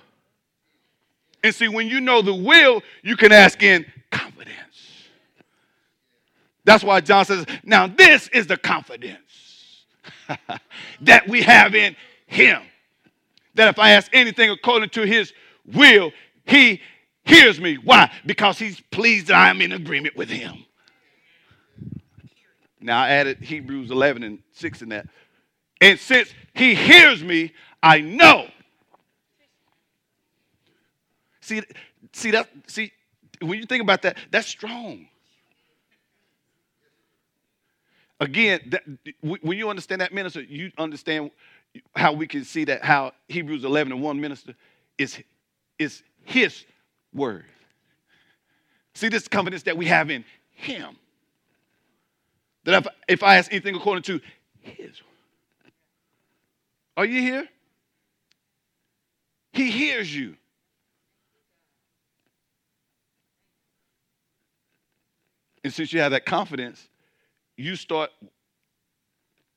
[1.43, 4.66] And see, when you know the will, you can ask in confidence.
[6.67, 9.85] That's why John says, now this is the confidence
[11.01, 11.95] that we have in
[12.27, 12.61] him.
[13.55, 15.33] that if I ask anything according to his
[15.65, 16.11] will,
[16.45, 16.83] he
[17.25, 17.77] hears me.
[17.77, 18.11] Why?
[18.27, 20.65] Because he's pleased that I am in agreement with him.
[22.81, 25.07] Now I added Hebrews 11 and 6 in that.
[25.81, 28.49] And since he hears me, I know.
[31.41, 31.63] See,
[32.13, 32.91] see that see
[33.41, 35.07] when you think about that, that's strong.
[38.19, 38.83] Again, that,
[39.21, 41.31] when you understand that minister, you understand
[41.95, 44.55] how we can see that how Hebrews 11 and 1 minister
[44.97, 45.23] is,
[45.79, 46.65] is his
[47.13, 47.45] word.
[48.95, 50.97] See this confidence that we have in him.
[52.65, 54.21] That if, if I ask anything according to
[54.61, 55.03] his
[56.97, 57.49] are you here?
[59.53, 60.37] He hears you.
[65.63, 66.89] And since you have that confidence,
[67.57, 68.11] you start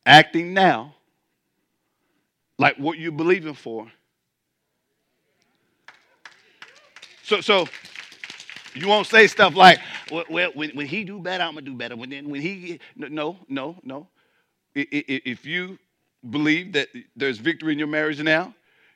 [0.06, 0.96] acting now
[2.58, 3.92] like what you're believing for.
[7.24, 7.68] So, so
[8.74, 9.80] you won't say stuff like,
[10.12, 11.96] well, when, when he do better, I'm gonna do better.
[11.96, 14.08] When then when he no, no, no.
[14.76, 15.78] If you
[16.30, 18.54] believe that there's victory in your marriage now,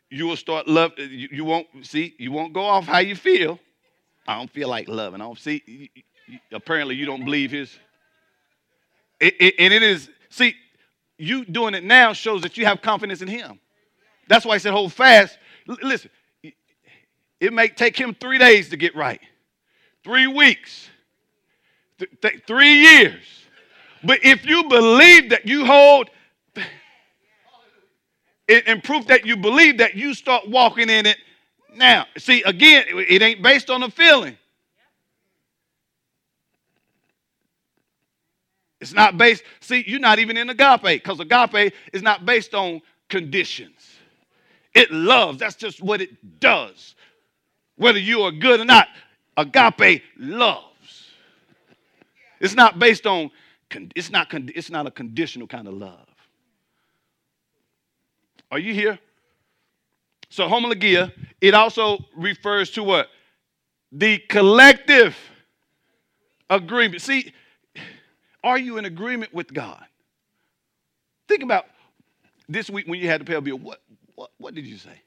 [0.09, 0.91] you will start love.
[0.97, 2.15] You won't see.
[2.17, 3.59] You won't go off how you feel.
[4.27, 5.21] I don't feel like loving.
[5.21, 5.91] I don't see.
[6.51, 7.77] Apparently, you don't believe his.
[9.23, 10.09] It, it, and it is.
[10.29, 10.55] See,
[11.17, 13.59] you doing it now shows that you have confidence in him.
[14.27, 15.37] That's why I said hold fast.
[15.69, 16.09] L- listen,
[17.39, 19.21] it may take him three days to get right,
[20.03, 20.89] three weeks,
[21.99, 23.23] th- th- three years.
[24.03, 26.09] But if you believe that you hold
[28.49, 31.17] and proof that you believe that you start walking in it
[31.75, 32.05] now.
[32.17, 34.37] See, again, it ain't based on a feeling.
[38.83, 42.81] It's not based, see, you're not even in agape because agape is not based on
[43.07, 43.95] conditions.
[44.73, 46.95] It loves, that's just what it does.
[47.77, 48.89] Whether you are good or not,
[49.37, 51.11] agape loves.
[52.41, 53.31] It's not based on,
[53.95, 56.05] it's not, it's not a conditional kind of love.
[58.51, 58.99] Are you here?
[60.27, 63.07] So homologia, it also refers to what?
[63.93, 65.15] The collective
[66.49, 67.01] agreement.
[67.01, 67.31] See,
[68.43, 69.83] are you in agreement with God?
[71.27, 71.65] Think about
[72.49, 73.57] this week when you had to pay a bill.
[73.57, 73.81] What,
[74.15, 75.01] what, what did you say?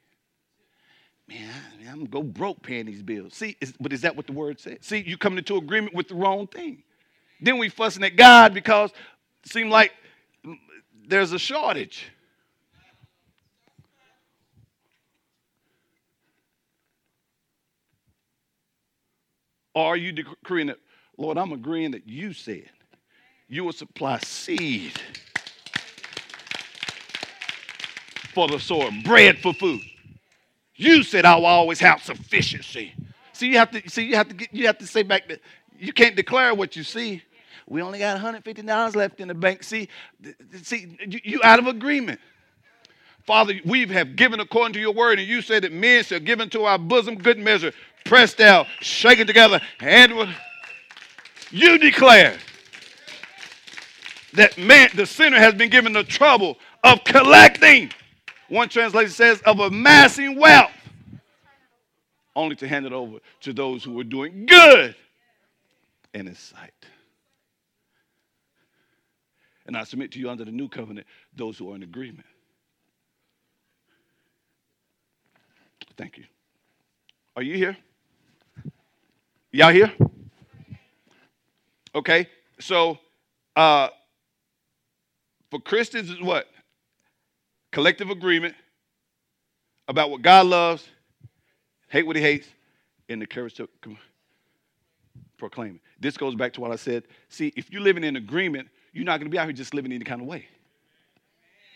[1.27, 1.49] Man,
[1.85, 3.33] I, am go broke paying these bills.
[3.33, 4.83] See, is, but is that what the word said?
[4.83, 6.83] See, you coming into agreement with the wrong thing.
[7.41, 8.91] Then we fussing at God because
[9.43, 9.91] it seemed like
[11.07, 12.07] there's a shortage.
[19.75, 20.79] Or are you decreeing that,
[21.17, 22.69] Lord, I'm agreeing that you said
[23.49, 24.93] you will supply seed
[28.33, 29.81] for the soil, bread for food.
[30.75, 32.93] You said I will always have sufficiency.
[33.33, 35.41] See, you have to see, you have to get, you have to say back that
[35.77, 37.23] you can't declare what you see.
[37.67, 39.63] We only got $150 left in the bank.
[39.63, 39.89] See,
[40.61, 42.19] see, you, you out of agreement.
[43.25, 46.39] Father, we have given according to your word, and you said that men shall give
[46.39, 47.73] into our bosom good measure,
[48.05, 50.33] pressed out, shaken together, and
[51.51, 52.37] you declare
[54.37, 57.91] that man, the sinner has been given the trouble of collecting.
[58.49, 60.71] One translation says of amassing wealth,
[62.35, 64.95] only to hand it over to those who are doing good
[66.13, 66.71] in his sight.
[69.65, 72.25] And I submit to you under the new covenant, those who are in agreement.
[75.97, 76.23] Thank you.
[77.35, 77.75] Are you here?
[79.51, 79.91] Y'all here?
[81.95, 82.29] Okay,
[82.59, 82.99] so
[83.55, 83.89] uh,
[85.49, 86.47] for Christians is what?
[87.71, 88.55] Collective agreement
[89.87, 90.87] about what God loves,
[91.89, 92.47] hate what he hates,
[93.09, 93.69] and the courage to
[95.37, 95.81] proclaim it.
[95.99, 97.03] This goes back to what I said.
[97.29, 99.91] See, if you're living in agreement, you're not going to be out here just living
[99.91, 100.45] any kind of way.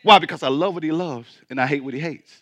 [0.03, 0.19] Why?
[0.19, 2.41] Because I love what he loves and I hate what he hates.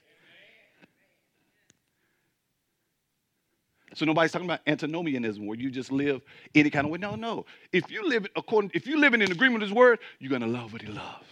[3.99, 6.21] So nobody's talking about antinomianism where you just live
[6.55, 6.99] any kind of way.
[6.99, 7.45] No, no.
[7.73, 10.71] If you live according, if you live in agreement with his word, you're gonna love
[10.71, 11.27] what he loves.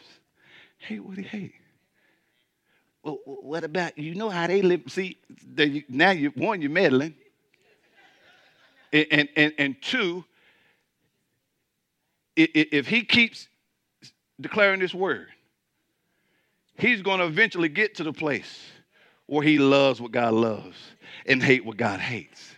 [0.77, 1.53] Hate what he hates.
[3.03, 4.81] Well, what about you know how they live?
[4.89, 5.17] See,
[5.49, 7.15] they, now you one, you're meddling.
[8.91, 10.25] And, and, and, and two,
[12.35, 13.47] if he keeps
[14.41, 15.27] declaring this word,
[16.77, 18.61] he's going to eventually get to the place
[19.25, 20.77] where he loves what God loves
[21.25, 22.55] and hate what God hates.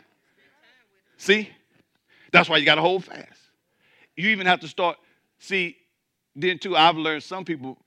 [1.20, 1.50] See?
[2.32, 3.40] That's why you got to hold fast.
[4.16, 4.98] You even have to start,
[5.38, 5.78] see,
[6.36, 7.78] then too, I've learned some people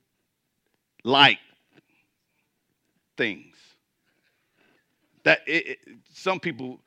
[1.03, 1.39] like
[3.17, 3.55] things.
[5.23, 5.79] That it, it,
[6.13, 6.79] some people,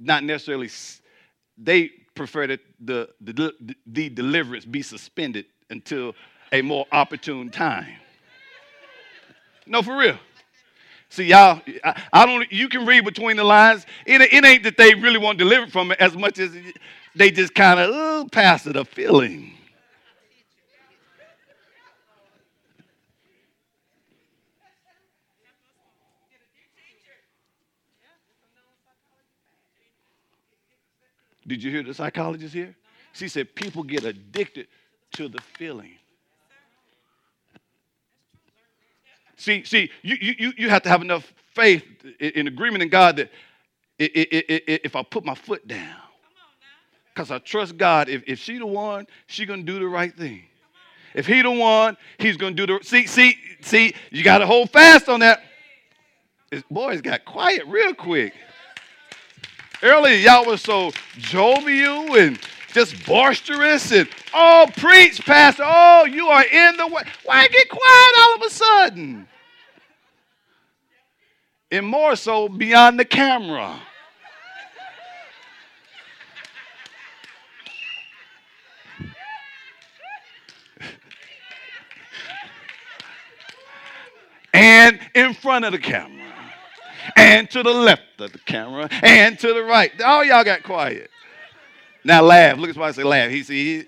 [0.00, 0.70] not necessarily,
[1.58, 3.52] they prefer that the, the,
[3.86, 6.14] the deliverance be suspended until
[6.50, 7.96] a more opportune time.
[9.66, 10.18] No, for real.
[11.12, 13.84] See, y'all, I, I, don't, you can read between the lines.
[14.06, 16.56] It, it ain't that they really want delivered from it as much as
[17.14, 19.52] they just kind of, oh, pass it a feeling.
[31.46, 32.74] Did you hear the psychologist here?
[33.12, 34.66] She said people get addicted
[35.16, 35.92] to the feeling.
[39.36, 41.84] See, see, you, you, you have to have enough faith
[42.20, 43.30] in agreement in God that
[43.98, 45.96] if I put my foot down,
[47.14, 50.44] because I trust God, if, if she the one, she gonna do the right thing.
[51.14, 55.08] If he the one, he's gonna do the see, see, see, you gotta hold fast
[55.08, 55.42] on that.
[56.50, 58.34] This boys got quiet real quick.
[59.82, 62.38] Earlier, y'all was so jovial and
[62.72, 65.64] just boisterous and oh, preach, pastor.
[65.64, 67.02] Oh, you are in the way.
[67.24, 69.28] Why get quiet all of a sudden?
[71.70, 73.80] And more so beyond the camera.
[84.54, 86.22] and in front of the camera
[87.16, 89.90] and to the left of the camera and to the right.
[90.02, 91.10] All y'all got quiet.
[92.04, 92.58] Now laugh.
[92.58, 93.30] Look at somebody say laugh.
[93.30, 93.78] He see.
[93.78, 93.86] He,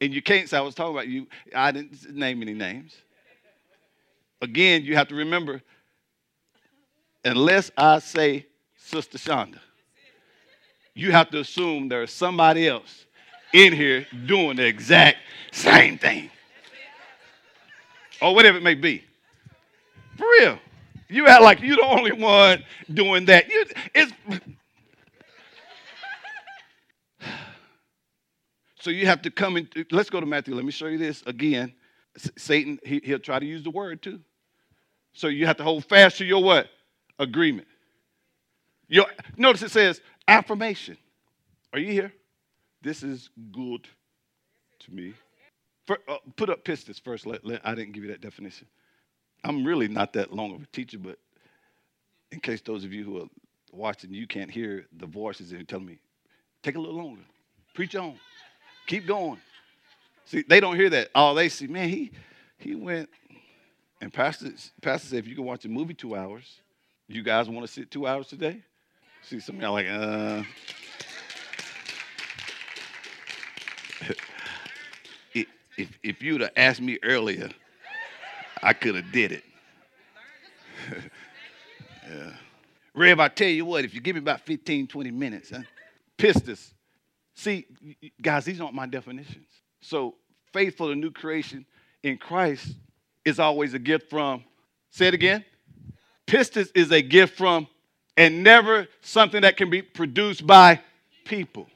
[0.00, 1.26] and you can't say I was talking about you.
[1.54, 2.94] I didn't name any names.
[4.42, 5.62] Again, you have to remember,
[7.24, 8.46] unless I say
[8.76, 9.58] Sister Shonda,
[10.94, 13.06] you have to assume there's somebody else
[13.54, 15.18] in here doing the exact
[15.52, 16.30] same thing.
[18.20, 19.04] Or whatever it may be.
[20.16, 20.58] For real.
[21.08, 23.48] You act like you're the only one doing that.
[23.48, 23.64] You,
[23.94, 24.12] it's,
[28.84, 29.66] so you have to come in.
[29.90, 30.54] Let's go to Matthew.
[30.54, 31.72] Let me show you this again.
[32.36, 34.20] Satan, he, he'll try to use the word too.
[35.14, 36.68] So you have to hold fast to your what?
[37.18, 37.66] Agreement.
[38.88, 39.06] Your,
[39.38, 40.98] notice it says affirmation.
[41.72, 42.12] Are you here?
[42.82, 43.88] This is good
[44.80, 45.14] to me.
[45.86, 47.24] For, uh, put up pistis first.
[47.24, 48.66] Let, let, I didn't give you that definition.
[49.44, 51.18] I'm really not that long of a teacher, but
[52.32, 53.28] in case those of you who are
[53.72, 55.98] watching, you can't hear the voices and telling me,
[56.62, 57.22] take a little longer,
[57.72, 58.18] preach on,
[58.86, 59.38] keep going.
[60.26, 61.10] See, they don't hear that.
[61.14, 62.12] All they see, man, he
[62.58, 63.08] he went
[64.00, 66.60] and pastor pastor said if you can watch a movie two hours,
[67.08, 68.62] you guys want to sit two hours today?
[69.22, 70.42] See, some of y'all like, uh.
[75.76, 77.50] if if you'd have asked me earlier
[78.64, 79.44] I could have did it.
[82.08, 82.30] yeah.
[82.94, 85.60] Rev, I tell you what, if you give me about 15, 20 minutes, huh?
[86.16, 86.70] pistis.
[87.34, 87.66] See,
[88.20, 89.46] guys, these aren't my definitions.
[89.80, 90.14] So,
[90.52, 91.66] faithful to new creation
[92.02, 92.74] in Christ
[93.24, 94.44] is always a gift from,
[94.90, 95.44] say it again.
[96.26, 97.66] Pistis is a gift from,
[98.16, 100.80] and never something that can be produced by
[101.24, 101.66] people.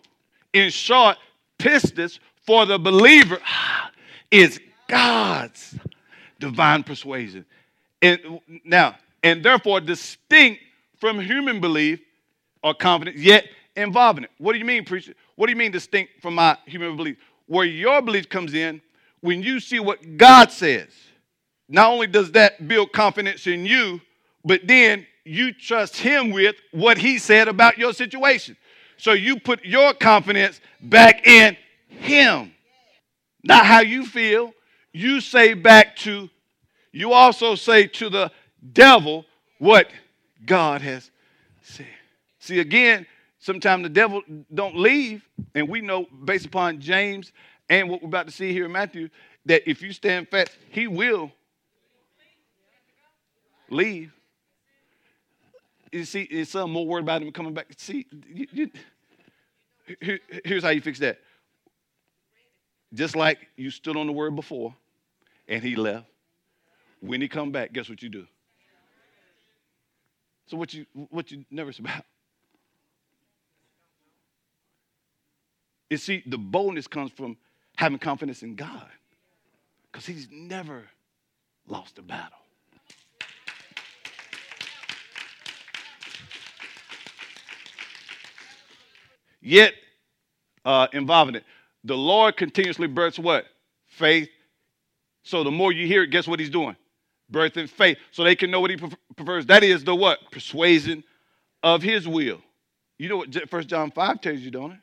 [0.53, 1.17] In short,
[1.59, 3.39] pistis for the believer
[4.31, 5.77] is God's
[6.39, 7.45] divine persuasion.
[8.01, 10.61] And now, and therefore distinct
[10.99, 12.01] from human belief
[12.63, 13.47] or confidence, yet
[13.79, 14.31] involving it.
[14.39, 15.15] What do you mean, preacher?
[15.37, 17.17] What do you mean distinct from my human belief?
[17.47, 18.81] Where your belief comes in
[19.21, 20.89] when you see what God says.
[21.69, 24.01] Not only does that build confidence in you,
[24.45, 28.57] but then you trust Him with what He said about your situation.
[28.97, 31.57] So you put your confidence back in
[31.89, 32.53] Him,
[33.45, 34.53] not how you feel,
[34.93, 36.31] you say back to,
[36.93, 38.33] you also say to the
[38.73, 39.25] devil
[39.59, 39.89] what
[40.45, 41.11] God has
[41.63, 41.87] said.
[42.41, 43.07] See, again,
[43.39, 44.23] sometimes the devil
[44.53, 47.33] don't leave, and we know based upon James
[47.69, 49.09] and what we're about to see here in Matthew,
[49.47, 51.31] that if you stand fast, he will
[53.71, 54.13] leave.
[55.93, 57.67] You see, it's some more worried about him coming back.
[57.77, 58.71] See, you, you,
[60.01, 61.19] here, here's how you fix that.
[62.93, 64.75] Just like you stood on the word before
[65.47, 66.07] and he left.
[67.01, 68.27] When he come back, guess what you do?
[70.47, 72.05] So what you what you nervous about?
[75.91, 77.37] You see, the boldness comes from
[77.77, 78.89] having confidence in God.
[79.91, 80.85] Because he's never
[81.67, 82.39] lost a battle.
[89.41, 89.73] Yet,
[90.65, 91.45] uh, involving it,
[91.85, 93.47] the Lord continuously births what?
[93.87, 94.29] Faith.
[95.23, 96.77] So the more you hear it, guess what he's doing?
[97.31, 98.77] birth in faith, so they can know what he
[99.17, 99.47] prefers.
[99.47, 100.19] That is the what?
[100.31, 101.05] Persuasion
[101.63, 102.41] of his will.
[102.99, 104.79] You know what First John 5 tells you, don't it?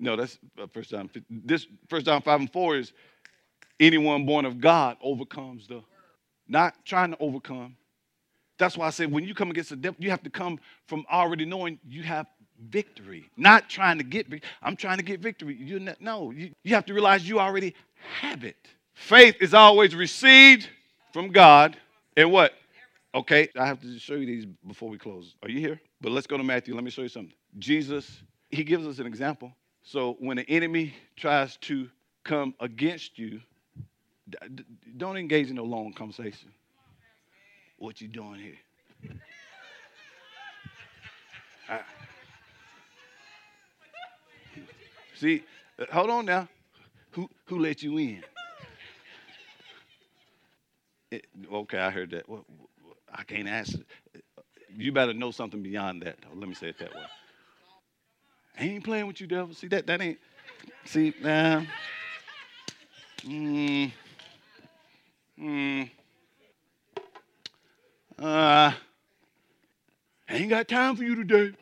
[0.00, 1.10] No, that's uh, First John.
[1.28, 2.92] This First John 5 and 4 is
[3.78, 5.82] anyone born of God overcomes the,
[6.48, 7.76] not trying to overcome.
[8.58, 11.04] That's why I said when you come against the devil, you have to come from
[11.10, 12.26] already knowing you have
[12.68, 14.26] victory, not trying to get.
[14.62, 15.56] I'm trying to get victory.
[15.56, 17.74] You no, you, you have to realize you already
[18.20, 18.56] have it.
[18.94, 20.68] Faith is always received
[21.12, 21.76] from God,
[22.16, 22.52] and what?
[23.14, 25.34] Okay, I have to show you these before we close.
[25.42, 25.80] Are you here?
[26.00, 26.74] But let's go to Matthew.
[26.74, 27.34] Let me show you something.
[27.58, 29.52] Jesus, he gives us an example.
[29.82, 31.88] So when the enemy tries to
[32.24, 33.40] come against you,
[34.96, 36.52] don't engage in a long conversation.
[37.78, 38.58] What you doing here?
[41.68, 41.80] I,
[45.16, 45.42] see,
[45.78, 46.48] uh, hold on now.
[47.12, 48.22] Who who let you in?
[51.10, 52.28] It, okay, I heard that.
[52.28, 52.44] Well,
[53.12, 53.80] I can't answer.
[54.74, 56.16] You better know something beyond that.
[56.34, 57.02] Let me say it that way.
[58.58, 59.54] I ain't playing with you, devil.
[59.54, 59.86] See that?
[59.86, 60.18] That ain't.
[60.84, 61.66] See now.
[63.24, 63.86] Hmm.
[65.38, 65.82] Hmm.
[68.18, 68.72] Uh.
[70.28, 71.52] I ain't got time for you today.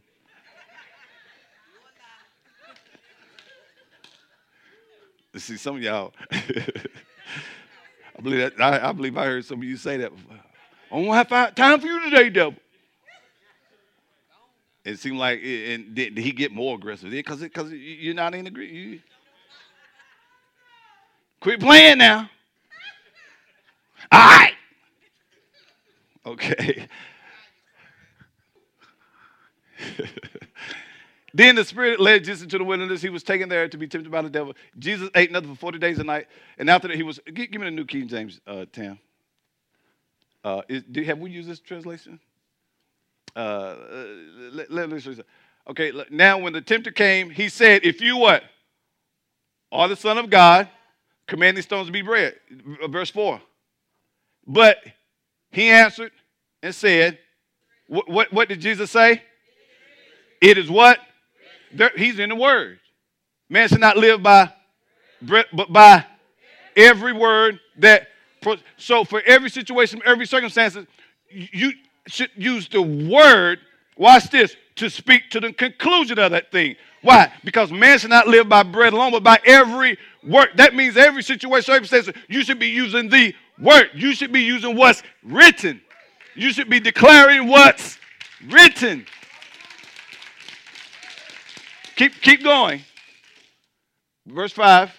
[5.37, 6.13] See, some of y'all.
[6.33, 8.61] I believe that.
[8.61, 10.13] I, I, believe I heard some of you say that.
[10.93, 12.55] I don't have time for you today, devil.
[14.85, 17.11] It seemed like, and did, did he get more aggressive?
[17.11, 19.03] Because because you're not in agreement.
[21.41, 22.31] Quit playing now.
[24.13, 24.55] All right.
[26.27, 26.87] Okay.
[31.35, 33.01] then the Spirit led Jesus into the wilderness.
[33.01, 34.55] He was taken there to be tempted by the devil.
[34.79, 36.27] Jesus ate nothing for 40 days and night.
[36.59, 37.21] And after that, he was.
[37.27, 38.99] Give, give me the New King James, uh, Tam.
[40.43, 42.19] Uh, is, do, have we used this translation?
[43.37, 43.77] Uh,
[44.53, 45.27] let, let, let,
[45.69, 48.43] okay, now when the tempter came, he said, If you what?
[49.73, 50.69] Are the Son of God,
[51.27, 52.35] command these stones to be bread.
[52.89, 53.41] Verse 4.
[54.47, 54.79] But
[55.53, 56.13] he answered
[56.63, 57.19] and said,
[57.87, 59.23] What, what, what did Jesus say?
[60.41, 60.99] It is what?
[61.73, 62.81] There, he's in the Word.
[63.49, 64.53] Man should not live by
[65.21, 66.05] bread, but by
[66.77, 68.07] every word that.
[68.79, 70.79] So for every situation, every circumstance,
[71.31, 71.73] you
[72.11, 73.61] should use the word,
[73.97, 76.77] watch this, to speak to the conclusion of that thing.
[77.03, 77.33] Why?
[77.45, 80.49] Because man should not live by bread alone, but by every word.
[80.57, 83.91] That means every situation, circumstance, you should be using the word.
[83.95, 85.81] You should be using what's written.
[86.35, 87.99] You should be declaring what's
[88.47, 89.07] written.
[91.97, 92.83] Keep, keep going.
[94.27, 94.93] Verse 5.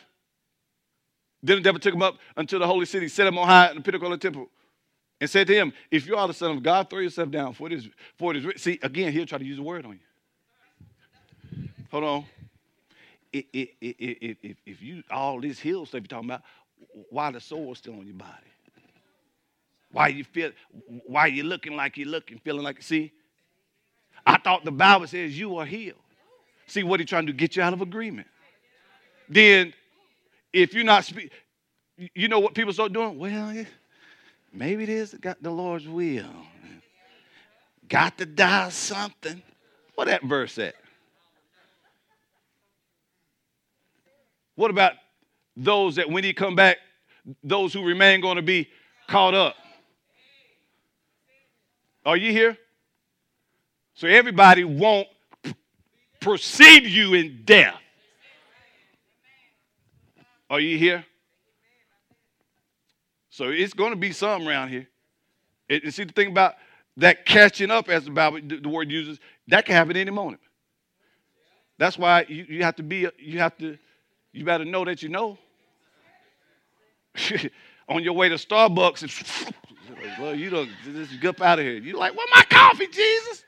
[1.44, 3.76] Then the devil took him up unto the holy city, set him on high in
[3.76, 4.50] the pinnacle of the temple
[5.22, 7.68] and said to him, If you are the Son of God, throw yourself down, for
[7.68, 8.62] it is, for it is.
[8.62, 11.68] See, again, he'll try to use a word on you.
[11.92, 12.26] Hold on.
[13.32, 16.42] If, if, if, if you, all this hill stuff you're talking about,
[17.10, 18.32] why the sword still on your body?
[19.92, 20.52] Why you feel,
[21.06, 23.12] why you looking like you're looking, feeling like, see?
[24.26, 25.98] I thought the Bible says you are healed.
[26.66, 28.28] See what he's trying to get you out of agreement.
[29.30, 29.74] Then,
[30.52, 31.32] if you're not speak,
[32.16, 33.18] you know what people start doing?
[33.18, 33.66] Well,
[34.54, 36.32] Maybe it is got the Lord's will.
[37.88, 39.42] Got to die something.
[39.96, 40.76] What that verse at?
[44.56, 44.94] What about
[45.56, 46.78] those that when he come back,
[47.44, 48.70] those who remain going to be
[49.08, 49.56] caught up?
[52.06, 52.58] Are you here?
[53.94, 55.08] So everybody won't
[56.20, 57.76] precede you in death.
[60.50, 61.06] Are you here?
[63.32, 64.88] So it's going to be some around here.
[65.70, 66.56] And see the thing about
[66.98, 70.42] that catching up, as the Bible, the word uses, that can happen any moment.
[71.78, 73.78] That's why you, you have to be, you have to,
[74.34, 75.38] you better know that you know.
[77.90, 79.56] On your way to Starbucks, and
[80.20, 81.74] well, you don't just get out of here.
[81.74, 83.44] You're like, "Where my coffee, Jesus?"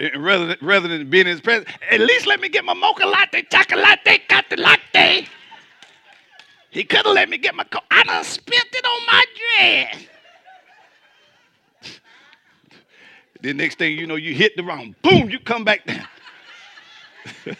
[0.00, 3.06] And rather rather than being in his presence, at least let me get my mocha
[3.06, 5.26] latte, chocolate, got the latte.
[6.74, 7.84] He could have let me get my coat.
[7.88, 10.06] I done spent it on my dress.
[13.40, 14.96] the next thing you know, you hit the wrong.
[15.00, 16.08] Boom, you come back down.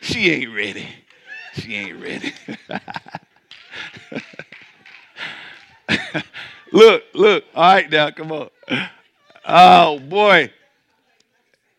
[0.00, 0.86] she ain't ready.
[1.54, 2.32] She ain't ready.
[6.72, 7.44] look, look.
[7.52, 8.48] All right, now, come on.
[9.44, 10.52] Oh, boy.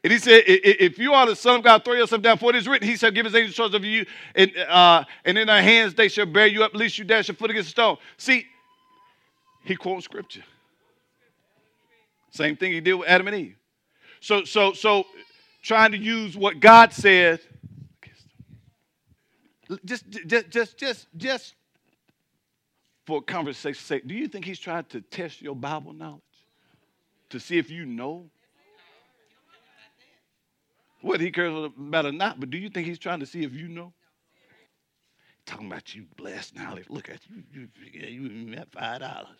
[0.04, 2.56] And he said, if you are the Son of God, throw yourself down, for it
[2.56, 5.62] is written, he shall give his angels charge of you, and, uh, and in their
[5.62, 7.98] hands they shall bear you up, lest you dash your foot against a stone.
[8.16, 8.46] See,
[9.64, 10.44] he quotes scripture.
[12.30, 13.56] Same thing he did with Adam and Eve.
[14.20, 15.06] So, so, so
[15.64, 17.40] trying to use what God said,
[19.84, 21.56] just, just, just, just, just
[23.06, 26.22] for conversation's sake, do you think he's trying to test your Bible knowledge?
[27.32, 28.30] To see if you know
[31.08, 33.54] whether he cares about or not, but do you think he's trying to see if
[33.54, 33.94] you know?
[35.46, 36.76] Talking about you blessed now.
[36.90, 37.44] Look at you.
[37.54, 39.38] You, you, you five dollars.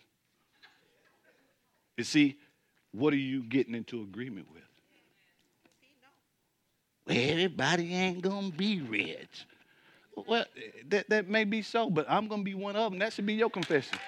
[1.98, 2.38] You see,
[2.92, 4.62] what are you getting into agreement with?
[7.14, 9.46] Everybody ain't gonna be rich.
[10.26, 10.44] Well,
[10.88, 12.98] that, that may be so, but I'm gonna be one of them.
[12.98, 13.98] That should be your confession.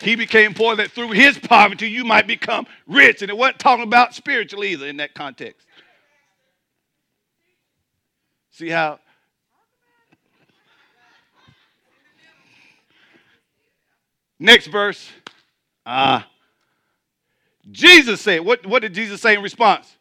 [0.00, 3.22] He became poor that through his poverty you might become rich.
[3.22, 5.66] And it wasn't talking about spiritual either in that context.
[8.50, 8.98] See how
[14.38, 15.10] Next verse.
[15.86, 16.26] Ah.
[16.26, 16.28] Uh,
[17.70, 19.96] Jesus said, what, what did Jesus say in response?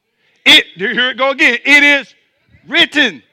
[0.46, 1.60] It, here it go again.
[1.64, 2.14] It is
[2.68, 3.24] written.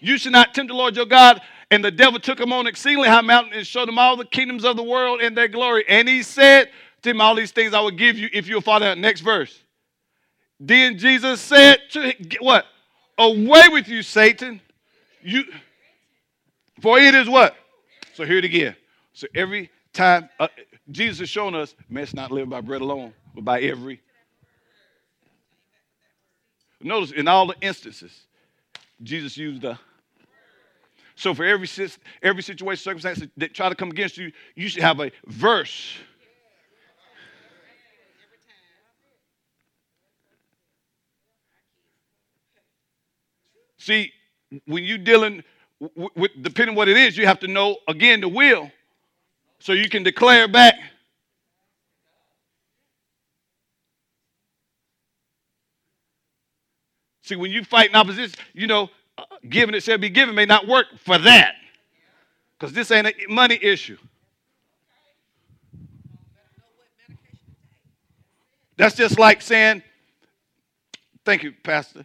[0.00, 1.40] You should not tempt the Lord your God.
[1.70, 4.64] And the devil took him on exceedingly high mountain and showed him all the kingdoms
[4.64, 5.84] of the world and their glory.
[5.88, 6.70] And he said
[7.02, 8.98] to him, All these things I will give you if you'll follow that.
[8.98, 9.62] Next verse.
[10.60, 12.66] Then Jesus said to him, What?
[13.18, 14.60] Away with you, Satan.
[15.22, 15.44] You
[16.80, 17.56] for it is what?
[18.12, 18.76] So here it again.
[19.12, 20.48] So every time uh,
[20.90, 24.00] Jesus is showing us, man, not living by bread alone, but by every.
[26.82, 28.26] Notice in all the instances,
[29.02, 29.78] Jesus used the
[31.16, 31.68] so for every,
[32.22, 35.96] every situation, circumstance that try to come against you, you should have a verse.
[43.78, 44.12] See,
[44.66, 45.42] when you're dealing
[46.16, 48.70] with, depending what it is, you have to know again the will,
[49.58, 50.74] so you can declare back.
[57.22, 58.90] See, when you fight in opposition, you know
[59.48, 61.54] given it shall be given may not work for that.
[62.58, 63.98] Because this ain't a money issue.
[68.76, 69.82] That's just like saying,
[71.24, 72.04] thank you, Pastor.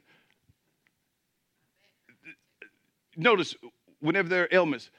[3.18, 3.56] Notice,
[4.00, 4.90] whenever there are ailments,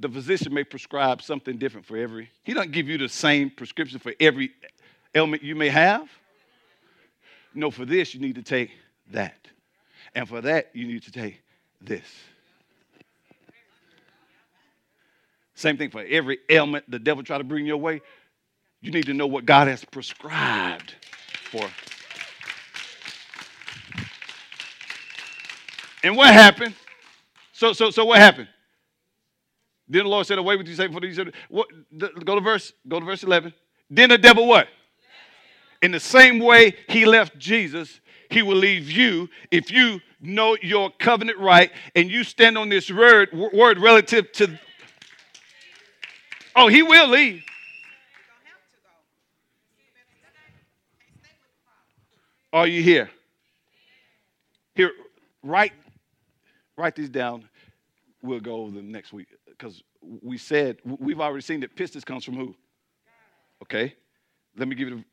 [0.00, 2.30] the physician may prescribe something different for every.
[2.44, 4.52] He doesn't give you the same prescription for every
[5.14, 6.08] ailment you may have.
[7.54, 8.70] No, for this, you need to take
[9.10, 9.48] that.
[10.18, 11.40] And for that, you need to take
[11.80, 12.02] this.
[15.54, 18.00] Same thing for every ailment the devil try to bring your way.
[18.80, 20.96] You need to know what God has prescribed
[21.52, 21.64] for.
[26.02, 26.74] And what happened?
[27.52, 28.48] So, so, so what happened?
[29.88, 31.68] Then the Lord said, "Away with you, Satan." For these, what?
[32.24, 32.72] Go to verse.
[32.88, 33.54] Go to verse eleven.
[33.88, 34.66] Then the devil what?
[35.80, 38.00] In the same way he left Jesus,
[38.30, 42.90] he will leave you if you know your covenant right and you stand on this
[42.90, 44.58] word, word relative to.
[46.56, 47.44] Oh, he will leave.
[52.52, 53.10] Are you here?
[54.74, 54.90] Here,
[55.42, 55.72] write,
[56.76, 57.48] write these down.
[58.22, 62.24] We'll go over them next week because we said we've already seen that pistis comes
[62.24, 62.54] from who?
[63.62, 63.94] Okay,
[64.56, 65.04] let me give you.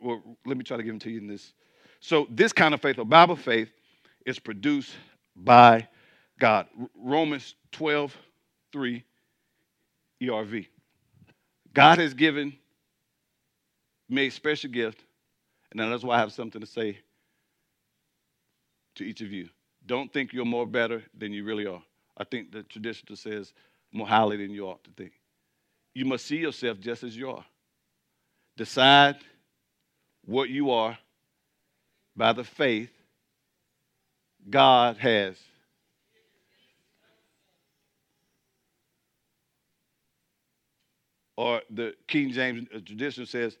[0.00, 1.52] Well, let me try to give them to you in this
[2.04, 3.70] so, this kind of faith, or Bible faith,
[4.24, 4.92] is produced
[5.36, 5.88] by
[6.38, 6.66] God.
[6.96, 8.16] Romans 12,
[8.72, 9.04] 3,
[10.22, 10.66] ERV.
[11.72, 12.52] God has given
[14.08, 15.02] me a special gift,
[15.70, 16.98] and that's why I have something to say
[18.94, 19.48] to each of you.
[19.86, 21.82] Don't think you're more better than you really are.
[22.16, 23.52] I think the tradition says
[23.92, 25.12] more highly than you ought to think.
[25.94, 27.44] You must see yourself just as you are.
[28.56, 29.16] Decide
[30.24, 30.96] what you are
[32.16, 32.90] by the faith
[34.48, 35.36] God has.
[41.36, 43.58] Or the King James tradition says,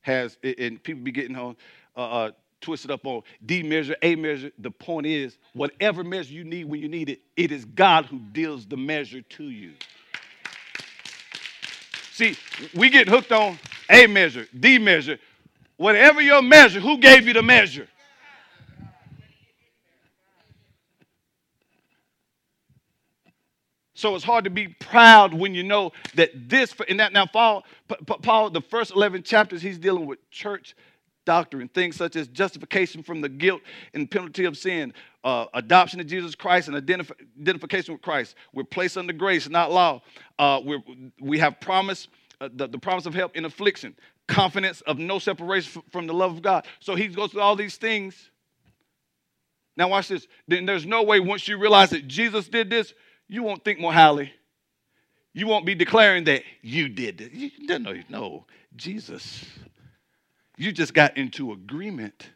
[0.00, 1.56] has, and people be getting on,
[1.96, 2.30] uh, uh,
[2.60, 4.50] twisted up on D measure, A measure.
[4.58, 8.18] The point is, whatever measure you need when you need it, it is God who
[8.18, 9.74] deals the measure to you.
[12.12, 12.36] See,
[12.74, 15.18] we get hooked on A measure, D measure,
[15.82, 17.88] Whatever your measure, who gave you the measure?
[24.02, 27.64] So it's hard to be proud when you know that this, and that now Paul,
[28.04, 30.74] Paul, the first 11 chapters, he's dealing with church
[31.24, 33.60] doctrine, things such as justification from the guilt
[33.94, 34.92] and penalty of sin,
[35.22, 38.34] uh, adoption of Jesus Christ, and identif- identification with Christ.
[38.52, 40.02] We're placed under grace, not law.
[40.36, 42.08] Uh, we we have promise,
[42.40, 43.94] uh, the, the promise of help in affliction,
[44.26, 46.66] confidence of no separation from the love of God.
[46.80, 48.30] So he goes through all these things.
[49.76, 50.26] Now, watch this.
[50.48, 52.92] Then there's no way once you realize that Jesus did this,
[53.32, 54.30] you won't think more highly.
[55.32, 57.32] You won't be declaring that you did it.
[57.32, 58.44] You don't know, no,
[58.76, 59.42] Jesus.
[60.58, 62.28] You just got into agreement.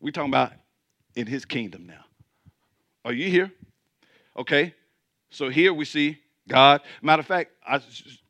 [0.00, 0.52] We're talking about
[1.16, 2.04] in his kingdom now.
[3.06, 3.50] Are you here?
[4.36, 4.74] Okay.
[5.30, 6.82] So here we see God.
[7.00, 7.80] Matter of fact, I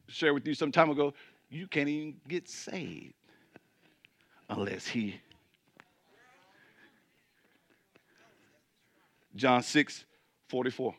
[0.06, 1.14] shared with you some time ago,
[1.50, 3.14] you can't even get saved
[4.48, 5.20] unless he.
[9.34, 10.04] John 6,
[10.48, 10.94] 44.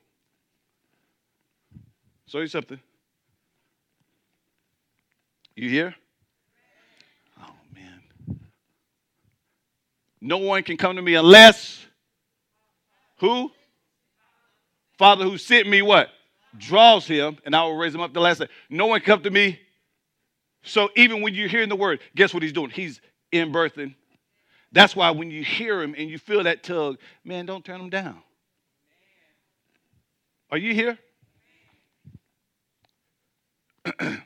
[2.27, 2.79] Show you something.
[5.55, 5.95] You here?
[7.39, 8.39] Oh, man.
[10.19, 11.85] No one can come to me unless
[13.17, 13.51] who?
[14.97, 16.09] Father who sent me what?
[16.57, 18.47] Draws him, and I will raise him up the last day.
[18.69, 19.59] No one come to me.
[20.63, 22.69] So even when you're hearing the word, guess what he's doing?
[22.71, 22.99] He's
[23.31, 23.93] in birthing.
[24.71, 27.89] That's why when you hear him and you feel that tug, man, don't turn him
[27.89, 28.21] down.
[30.49, 30.97] Are you here?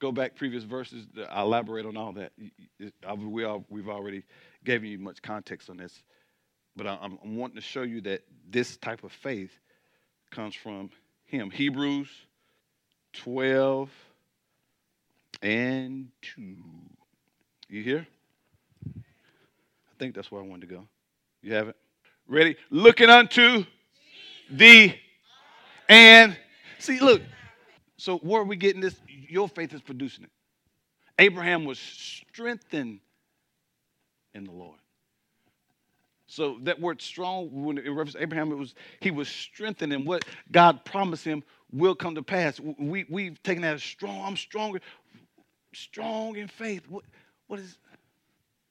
[0.00, 1.06] Go back previous verses.
[1.30, 2.32] I elaborate on all that.
[3.16, 4.24] We all, we've already
[4.64, 6.02] given you much context on this,
[6.76, 9.52] but I'm, I'm wanting to show you that this type of faith
[10.30, 10.90] comes from
[11.24, 11.50] Him.
[11.50, 12.08] Hebrews
[13.12, 13.90] 12
[15.42, 16.56] and 2.
[17.68, 18.06] You hear?
[18.86, 19.00] I
[19.98, 20.88] think that's where I wanted to go.
[21.42, 21.76] You have it?
[22.26, 22.56] Ready?
[22.70, 23.64] Looking unto
[24.50, 24.94] the
[25.88, 26.36] and
[26.82, 27.22] See, look.
[27.96, 28.96] So where are we getting this?
[29.06, 30.30] Your faith is producing it.
[31.16, 32.98] Abraham was strengthened
[34.34, 34.78] in the Lord.
[36.26, 40.04] So that word strong, when it reference to Abraham, it was he was strengthened in
[40.04, 42.58] what God promised him will come to pass.
[42.58, 44.24] We we've taken that as strong.
[44.24, 44.80] I'm stronger,
[45.74, 46.82] strong in faith.
[46.88, 47.04] What
[47.46, 47.78] what is?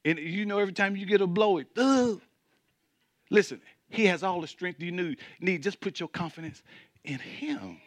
[0.04, 1.68] And you know, every time you get a blow, it.
[1.78, 2.20] Ugh.
[3.30, 5.16] Listen, he has all the strength you.
[5.40, 6.62] Need just put your confidence
[7.06, 7.78] in him.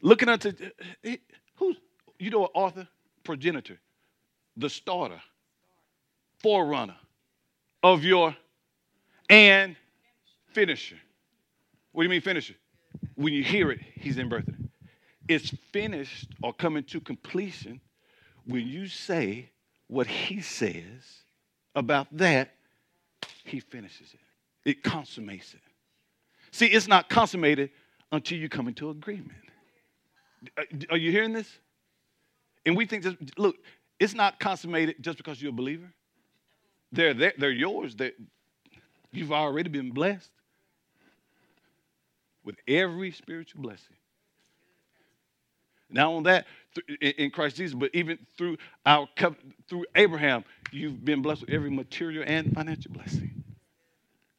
[0.00, 0.70] Looking unto eh,
[1.04, 1.16] eh,
[1.56, 1.76] who's
[2.18, 2.86] you know author,
[3.24, 3.78] progenitor,
[4.56, 5.20] the starter,
[6.38, 6.96] forerunner
[7.82, 8.34] of your
[9.28, 9.76] and
[10.52, 10.98] finisher.
[11.92, 12.54] What do you mean finisher?
[13.14, 14.48] When you hear it, he's in birth.
[15.28, 17.80] It's finished or coming to completion
[18.46, 19.50] when you say
[19.88, 21.22] what he says
[21.74, 22.54] about that,
[23.44, 24.20] he finishes it.
[24.68, 25.60] It consummates it.
[26.50, 27.70] See, it's not consummated
[28.10, 29.38] until you come into agreement.
[30.56, 31.50] Uh, are you hearing this?
[32.66, 33.56] And we think, just, look,
[33.98, 35.90] it's not consummated just because you're a believer.
[36.92, 37.94] They're, they're, they're yours.
[37.94, 38.12] They're,
[39.12, 40.30] you've already been blessed
[42.44, 43.96] with every spiritual blessing.
[45.90, 46.46] Not on that,
[47.00, 49.08] in Christ Jesus, but even through our
[49.68, 53.42] through Abraham, you've been blessed with every material and financial blessing.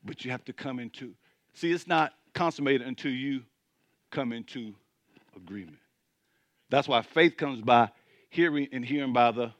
[0.03, 1.13] But you have to come into.
[1.53, 3.41] See, it's not consummated until you
[4.11, 4.73] come into
[5.35, 5.79] agreement.
[6.69, 7.89] That's why faith comes by
[8.29, 9.51] hearing and hearing by the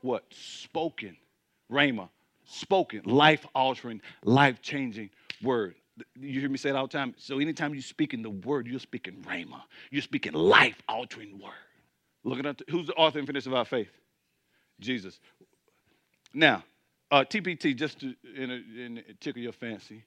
[0.00, 0.24] what?
[0.30, 1.16] Spoken.
[1.70, 2.08] Rhema.
[2.44, 3.02] Spoken.
[3.04, 5.10] Life altering, life changing
[5.42, 5.74] word.
[6.18, 7.14] You hear me say it all the time.
[7.16, 9.62] So anytime you're speaking the word, you're speaking Rhema.
[9.90, 11.52] You're speaking life altering word.
[12.24, 13.90] Looking at who's the author and finisher of our faith?
[14.80, 15.18] Jesus.
[16.34, 16.64] Now,
[17.10, 20.04] uh, TPT, just to in a, in a tickle your fancy,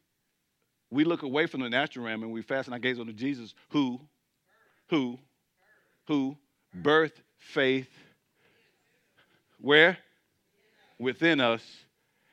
[0.91, 3.99] we look away from the natural realm and we fasten our gaze on Jesus, who,
[4.89, 5.17] who,
[6.07, 6.37] who
[6.73, 7.89] birth faith
[9.61, 9.97] where?
[10.99, 11.63] Within us,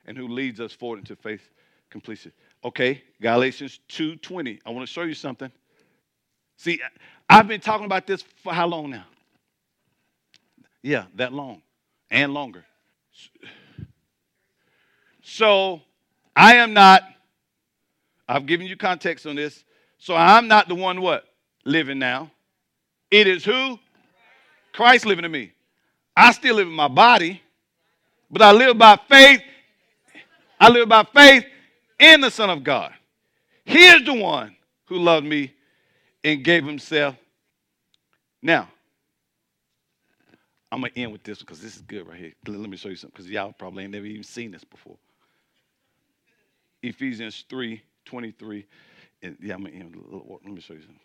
[0.06, 1.42] and who leads us forward into faith
[1.90, 2.32] completion.
[2.64, 4.60] Okay, Galatians 2:20.
[4.66, 5.50] I want to show you something.
[6.56, 6.80] See,
[7.28, 9.04] I've been talking about this for how long now?
[10.82, 11.62] Yeah, that long
[12.10, 12.64] and longer.
[15.22, 15.82] So
[16.34, 17.02] I am not,
[18.28, 19.64] I've given you context on this.
[19.98, 21.24] So I'm not the one what?
[21.64, 22.30] Living now.
[23.10, 23.78] It is who?
[24.76, 25.52] Christ living in me.
[26.14, 27.40] I still live in my body,
[28.30, 29.40] but I live by faith.
[30.60, 31.46] I live by faith
[31.98, 32.92] in the Son of God.
[33.64, 34.54] He is the one
[34.84, 35.54] who loved me
[36.22, 37.16] and gave himself.
[38.42, 38.68] Now,
[40.70, 42.32] I'm going to end with this because this is good right here.
[42.46, 44.98] Let me show you something because y'all probably ain't never even seen this before.
[46.82, 48.66] Ephesians 3 23
[49.22, 51.00] And yeah, I mean, let me show you something.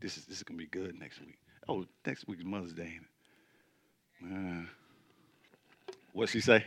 [0.00, 1.38] This is this is gonna be good next week.
[1.68, 2.98] Oh, next week is Mother's Day.
[4.24, 4.62] Uh,
[6.12, 6.64] what she say?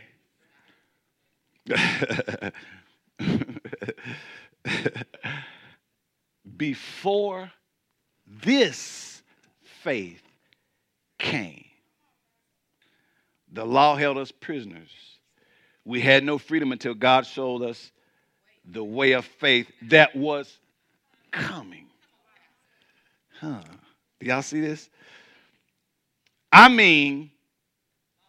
[6.56, 7.50] Before
[8.26, 9.22] this
[9.82, 10.22] faith
[11.18, 11.64] came,
[13.52, 14.90] the law held us prisoners.
[15.84, 17.90] We had no freedom until God showed us
[18.64, 20.60] the way of faith that was
[21.32, 21.86] coming.
[23.40, 23.62] Huh.
[24.22, 24.88] Do y'all see this?
[26.52, 27.32] I mean,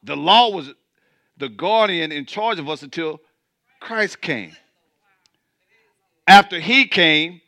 [0.02, 0.74] the law was
[1.38, 3.22] the guardian in charge of us until
[3.80, 4.56] Christ came.
[6.28, 7.42] After he came,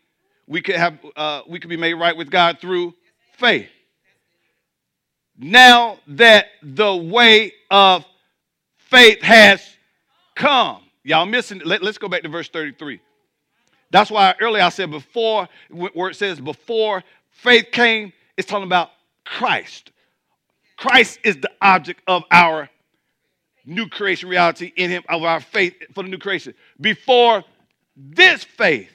[0.46, 2.93] we could have uh, we could be made right with God through
[3.38, 3.70] faith.
[5.36, 8.06] Now that the way of
[8.78, 9.66] faith has
[10.36, 10.84] come.
[11.04, 13.00] Y'all missing Let, us go back to verse 33.
[13.89, 18.90] That's why earlier I said before, where it says before faith came, it's talking about
[19.24, 19.92] Christ.
[20.78, 22.70] Christ is the object of our
[23.66, 26.54] new creation reality in Him, of our faith for the new creation.
[26.80, 27.44] Before
[27.96, 28.92] this faith,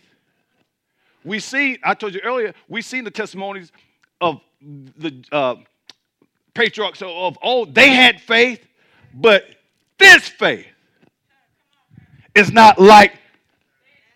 [1.25, 3.73] we see, I told you earlier, we seen the testimonies
[4.21, 5.57] of the uh,
[6.55, 7.75] patriarchs of old.
[7.75, 8.65] They had faith,
[9.15, 9.45] but
[9.99, 10.67] this faith
[12.35, 13.13] is not like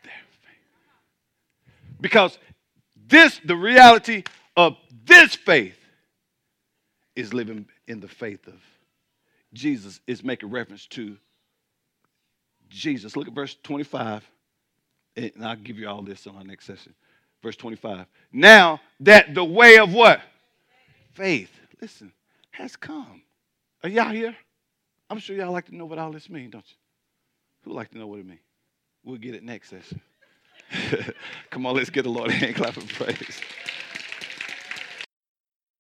[0.03, 0.13] their
[0.43, 1.71] faith.
[2.01, 2.39] Because
[3.07, 4.23] this, the reality
[4.57, 5.79] of this faith,
[7.17, 8.61] is living in the faith of
[9.53, 11.17] Jesus, is making reference to
[12.69, 13.17] Jesus.
[13.17, 14.29] Look at verse 25.
[15.17, 16.95] And I'll give you all this on our next session.
[17.43, 18.07] Verse 25.
[18.33, 20.21] Now that the way of what?
[21.13, 21.51] Faith,
[21.81, 22.13] listen,
[22.51, 23.23] has come.
[23.85, 24.35] Are y'all here?
[25.09, 26.77] I'm sure y'all like to know what all this means, don't you?
[27.63, 28.41] Who like to know what it means?
[29.05, 30.01] We'll get it next session.
[31.51, 33.41] Come on, let's get the Lord a hand clap of praise.